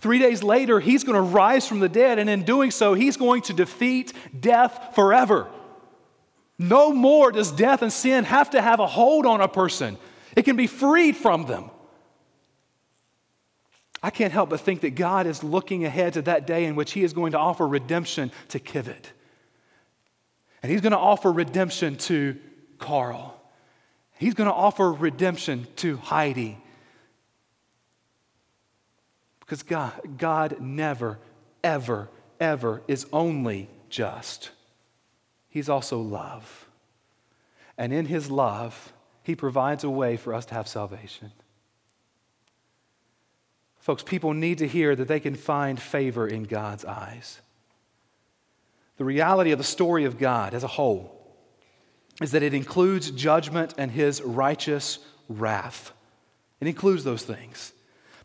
Three 0.00 0.18
days 0.18 0.42
later, 0.42 0.80
he's 0.80 1.02
going 1.02 1.16
to 1.16 1.22
rise 1.22 1.66
from 1.66 1.80
the 1.80 1.88
dead, 1.88 2.18
and 2.18 2.28
in 2.28 2.42
doing 2.42 2.70
so, 2.70 2.92
he's 2.92 3.16
going 3.16 3.40
to 3.42 3.54
defeat 3.54 4.12
death 4.38 4.94
forever. 4.94 5.48
No 6.58 6.92
more 6.92 7.32
does 7.32 7.50
death 7.50 7.80
and 7.80 7.90
sin 7.90 8.24
have 8.24 8.50
to 8.50 8.60
have 8.60 8.78
a 8.78 8.86
hold 8.86 9.24
on 9.24 9.40
a 9.40 9.48
person, 9.48 9.96
it 10.36 10.42
can 10.42 10.56
be 10.56 10.66
freed 10.66 11.16
from 11.16 11.46
them. 11.46 11.70
I 14.02 14.10
can't 14.10 14.32
help 14.32 14.50
but 14.50 14.60
think 14.60 14.82
that 14.82 14.94
God 14.94 15.26
is 15.26 15.42
looking 15.42 15.86
ahead 15.86 16.12
to 16.14 16.22
that 16.22 16.46
day 16.46 16.66
in 16.66 16.76
which 16.76 16.92
he 16.92 17.02
is 17.02 17.14
going 17.14 17.32
to 17.32 17.38
offer 17.38 17.66
redemption 17.66 18.30
to 18.48 18.60
Kivit. 18.60 19.06
And 20.62 20.70
he's 20.70 20.80
going 20.80 20.92
to 20.92 20.98
offer 20.98 21.32
redemption 21.32 21.96
to 21.96 22.38
Carl. 22.78 23.40
He's 24.18 24.34
going 24.34 24.48
to 24.48 24.54
offer 24.54 24.92
redemption 24.92 25.66
to 25.76 25.96
Heidi. 25.96 26.58
Because 29.40 29.62
God, 29.62 29.92
God 30.18 30.60
never, 30.60 31.18
ever, 31.64 32.08
ever 32.38 32.82
is 32.86 33.06
only 33.12 33.68
just. 33.88 34.50
He's 35.48 35.68
also 35.68 36.00
love. 36.00 36.68
And 37.78 37.92
in 37.92 38.06
his 38.06 38.30
love, 38.30 38.92
he 39.22 39.34
provides 39.34 39.84
a 39.84 39.90
way 39.90 40.16
for 40.16 40.34
us 40.34 40.44
to 40.46 40.54
have 40.54 40.68
salvation. 40.68 41.32
Folks, 43.78 44.02
people 44.02 44.34
need 44.34 44.58
to 44.58 44.68
hear 44.68 44.94
that 44.94 45.08
they 45.08 45.20
can 45.20 45.34
find 45.34 45.80
favor 45.80 46.28
in 46.28 46.44
God's 46.44 46.84
eyes. 46.84 47.40
The 49.00 49.06
reality 49.06 49.50
of 49.52 49.56
the 49.56 49.64
story 49.64 50.04
of 50.04 50.18
God 50.18 50.52
as 50.52 50.62
a 50.62 50.66
whole 50.66 51.10
is 52.20 52.32
that 52.32 52.42
it 52.42 52.52
includes 52.52 53.10
judgment 53.10 53.72
and 53.78 53.90
his 53.90 54.20
righteous 54.20 54.98
wrath. 55.26 55.92
It 56.60 56.68
includes 56.68 57.02
those 57.02 57.22
things. 57.22 57.72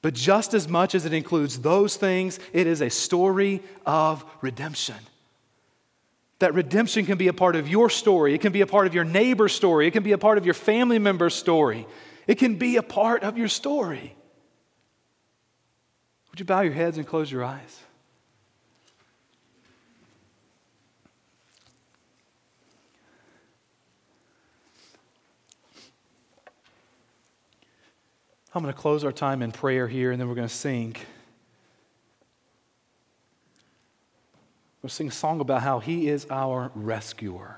But 0.01 0.15
just 0.15 0.53
as 0.53 0.67
much 0.67 0.93
as 0.93 1.05
it 1.05 1.13
includes 1.13 1.61
those 1.61 1.95
things, 1.95 2.41
it 2.51 2.67
is 2.67 2.81
a 2.81 2.89
story 2.89 3.61
of 3.85 4.25
redemption. 4.41 4.97
That 6.39 6.53
redemption 6.53 7.05
can 7.05 7.17
be 7.17 7.29
a 7.29 7.33
part 7.33 7.55
of 7.55 7.69
your 7.69 7.89
story, 7.89 8.33
it 8.33 8.41
can 8.41 8.51
be 8.51 8.59
a 8.59 8.67
part 8.67 8.85
of 8.85 8.93
your 8.93 9.05
neighbor's 9.05 9.55
story, 9.55 9.87
it 9.87 9.91
can 9.91 10.03
be 10.03 10.11
a 10.11 10.17
part 10.17 10.37
of 10.37 10.43
your 10.43 10.53
family 10.53 10.99
member's 10.99 11.35
story, 11.35 11.87
it 12.27 12.35
can 12.35 12.55
be 12.55 12.75
a 12.75 12.83
part 12.83 13.23
of 13.23 13.37
your 13.37 13.47
story. 13.47 14.13
Would 16.31 16.41
you 16.41 16.45
bow 16.45 16.59
your 16.59 16.73
heads 16.73 16.97
and 16.97 17.07
close 17.07 17.31
your 17.31 17.45
eyes? 17.45 17.84
I'm 28.55 28.63
going 28.63 28.73
to 28.73 28.79
close 28.79 29.03
our 29.03 29.11
time 29.11 29.41
in 29.41 29.51
prayer 29.51 29.85
here, 29.85 30.11
and 30.11 30.19
then 30.19 30.29
we're 30.29 30.35
going 30.35 30.47
to 30.47 30.53
sing. 30.53 30.95
We'll 34.81 34.89
sing 34.89 35.09
a 35.09 35.11
song 35.11 35.41
about 35.41 35.61
how 35.61 35.79
He 35.79 36.07
is 36.07 36.25
our 36.29 36.71
rescuer. 36.73 37.57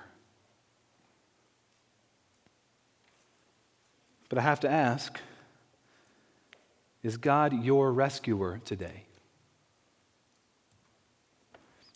But 4.28 4.40
I 4.40 4.42
have 4.42 4.60
to 4.62 4.70
ask 4.70 5.20
is 7.04 7.16
God 7.16 7.64
your 7.64 7.94
rescuer 7.94 8.60
today? 8.66 9.04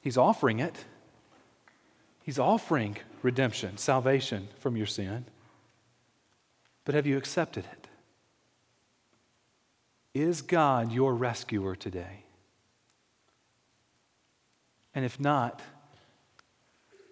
He's 0.02 0.18
offering 0.18 0.60
it. 0.60 0.86
He's 2.24 2.38
offering 2.40 2.98
redemption, 3.24 3.78
salvation 3.78 4.48
from 4.60 4.78
your 4.78 4.86
sin. 4.86 5.26
But 6.86 6.96
have 6.96 7.08
you 7.08 7.18
accepted 7.18 7.66
it? 7.66 7.81
Is 10.14 10.42
God 10.42 10.92
your 10.92 11.16
rescuer 11.16 11.76
today? 11.76 12.26
And 14.94 15.06
if 15.06 15.20
not, 15.20 15.62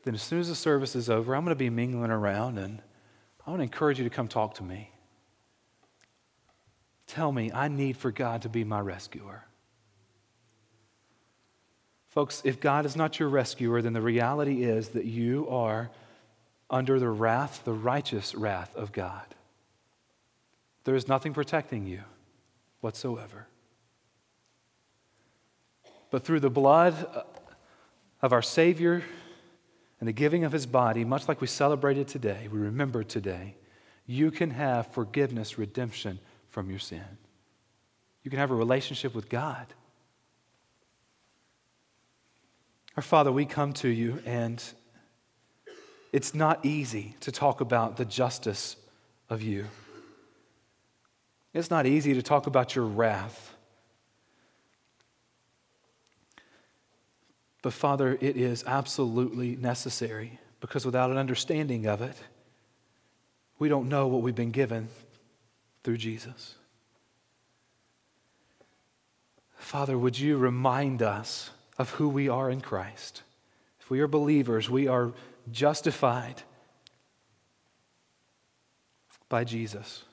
then 0.03 0.13
as 0.15 0.21
soon 0.21 0.39
as 0.39 0.49
the 0.49 0.55
service 0.55 0.95
is 0.95 1.09
over, 1.09 1.35
I'm 1.35 1.43
going 1.43 1.55
to 1.55 1.59
be 1.59 1.69
mingling 1.69 2.12
around 2.12 2.57
and 2.57 2.81
I 3.45 3.49
want 3.49 3.59
to 3.59 3.63
encourage 3.63 3.99
you 3.99 4.03
to 4.03 4.09
come 4.09 4.27
talk 4.27 4.55
to 4.55 4.63
me. 4.63 4.91
Tell 7.07 7.31
me, 7.31 7.51
I 7.53 7.69
need 7.69 7.97
for 7.97 8.12
God 8.12 8.43
to 8.43 8.49
be 8.49 8.63
my 8.63 8.79
rescuer. 8.79 9.45
Folks, 12.09 12.41
if 12.43 12.59
God 12.59 12.85
is 12.85 12.95
not 12.95 13.19
your 13.19 13.29
rescuer, 13.29 13.81
then 13.81 13.93
the 13.93 14.01
reality 14.01 14.63
is 14.63 14.89
that 14.89 15.05
you 15.05 15.47
are 15.49 15.89
under 16.69 16.99
the 16.99 17.09
wrath, 17.09 17.62
the 17.65 17.73
righteous 17.73 18.35
wrath 18.35 18.75
of 18.75 18.91
God. 18.91 19.23
There 20.83 20.95
is 20.95 21.07
nothing 21.07 21.33
protecting 21.33 21.85
you 21.85 22.01
whatsoever. 22.81 23.47
But 26.11 26.23
through 26.23 26.39
the 26.39 26.49
blood 26.49 26.95
uh, 27.13 27.23
of 28.21 28.33
our 28.33 28.41
Savior 28.41 29.03
and 29.99 30.07
the 30.07 30.13
giving 30.13 30.43
of 30.43 30.51
his 30.51 30.65
body, 30.65 31.05
much 31.05 31.27
like 31.27 31.41
we 31.41 31.47
celebrated 31.47 32.07
today, 32.07 32.47
we 32.51 32.59
remember 32.59 33.03
today, 33.03 33.55
you 34.05 34.31
can 34.31 34.51
have 34.51 34.87
forgiveness, 34.87 35.57
redemption 35.57 36.19
from 36.49 36.69
your 36.69 36.79
sin. 36.79 37.03
You 38.23 38.31
can 38.31 38.39
have 38.39 38.51
a 38.51 38.55
relationship 38.55 39.13
with 39.13 39.29
God. 39.29 39.67
Our 42.97 43.03
Father, 43.03 43.31
we 43.31 43.45
come 43.45 43.73
to 43.73 43.87
you, 43.87 44.21
and 44.25 44.61
it's 46.11 46.33
not 46.33 46.65
easy 46.65 47.15
to 47.21 47.31
talk 47.31 47.61
about 47.61 47.97
the 47.97 48.05
justice 48.05 48.75
of 49.29 49.41
you. 49.41 49.67
It's 51.53 51.71
not 51.71 51.85
easy 51.85 52.13
to 52.13 52.21
talk 52.21 52.47
about 52.47 52.75
your 52.75 52.85
wrath. 52.85 53.55
But 57.62 57.73
Father, 57.73 58.17
it 58.21 58.38
is 58.38 58.63
absolutely 58.65 59.55
necessary 59.55 60.39
because 60.62 60.85
without 60.85 61.12
an 61.12 61.17
understanding 61.17 61.88
of 61.88 62.01
it, 62.01 62.15
we 63.57 63.67
don't 63.67 63.89
know 63.89 64.07
what 64.07 64.21
we've 64.21 64.35
been 64.35 64.51
given 64.51 64.88
through 65.83 65.97
Jesus. 65.97 66.55
Father, 69.57 69.97
would 69.97 70.17
you 70.17 70.38
remind 70.38 71.01
us 71.01 71.49
of 71.77 71.91
who 71.91 72.07
we 72.07 72.29
are 72.29 72.49
in 72.49 72.62
Christ? 72.62 73.23
If 73.81 73.89
we 73.89 73.99
are 73.99 74.07
believers, 74.07 74.69
we 74.69 74.88
are 74.88 75.12
justified 75.51 76.43
by 79.27 79.43
Jesus 79.43 80.05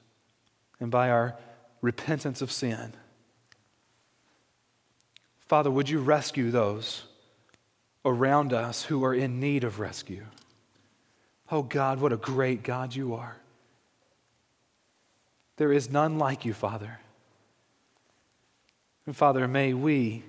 and 0.81 0.91
by 0.91 1.11
our 1.11 1.37
repentance 1.81 2.43
of 2.43 2.51
sin. 2.51 2.93
Father, 5.41 5.71
would 5.71 5.89
you 5.89 6.01
rescue 6.01 6.51
those 6.51 7.05
around 8.05 8.53
us 8.53 8.85
who 8.85 9.05
are 9.05 9.15
in 9.15 9.41
need 9.41 9.65
of 9.65 9.79
rescue? 9.79 10.25
Oh 11.51 11.63
God, 11.63 12.01
what 12.01 12.13
a 12.13 12.17
great 12.17 12.63
God 12.63 12.95
you 12.95 13.15
are. 13.15 13.37
There 15.57 15.73
is 15.73 15.91
none 15.91 16.19
like 16.19 16.45
you, 16.45 16.53
Father. 16.53 16.99
And 19.07 19.17
Father, 19.17 19.47
may 19.47 19.73
we 19.73 20.25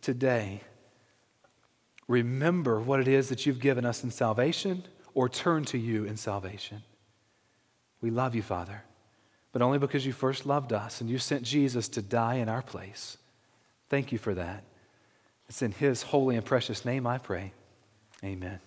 today 0.00 0.62
remember 2.08 2.80
what 2.80 3.00
it 3.00 3.08
is 3.08 3.28
that 3.28 3.44
you've 3.44 3.60
given 3.60 3.84
us 3.84 4.02
in 4.02 4.10
salvation 4.10 4.84
or 5.14 5.28
turn 5.28 5.64
to 5.66 5.78
you 5.78 6.04
in 6.04 6.16
salvation. 6.16 6.82
We 8.00 8.10
love 8.10 8.34
you, 8.34 8.42
Father 8.42 8.82
but 9.52 9.62
only 9.62 9.78
because 9.78 10.04
you 10.06 10.12
first 10.12 10.46
loved 10.46 10.72
us 10.72 11.00
and 11.00 11.08
you 11.08 11.18
sent 11.18 11.42
Jesus 11.42 11.88
to 11.90 12.02
die 12.02 12.34
in 12.34 12.48
our 12.48 12.62
place. 12.62 13.18
Thank 13.88 14.10
you 14.10 14.18
for 14.18 14.34
that. 14.34 14.64
It's 15.48 15.62
in 15.62 15.72
his 15.72 16.02
holy 16.02 16.36
and 16.36 16.44
precious 16.44 16.84
name 16.84 17.06
I 17.06 17.18
pray. 17.18 17.52
Amen. 18.24 18.58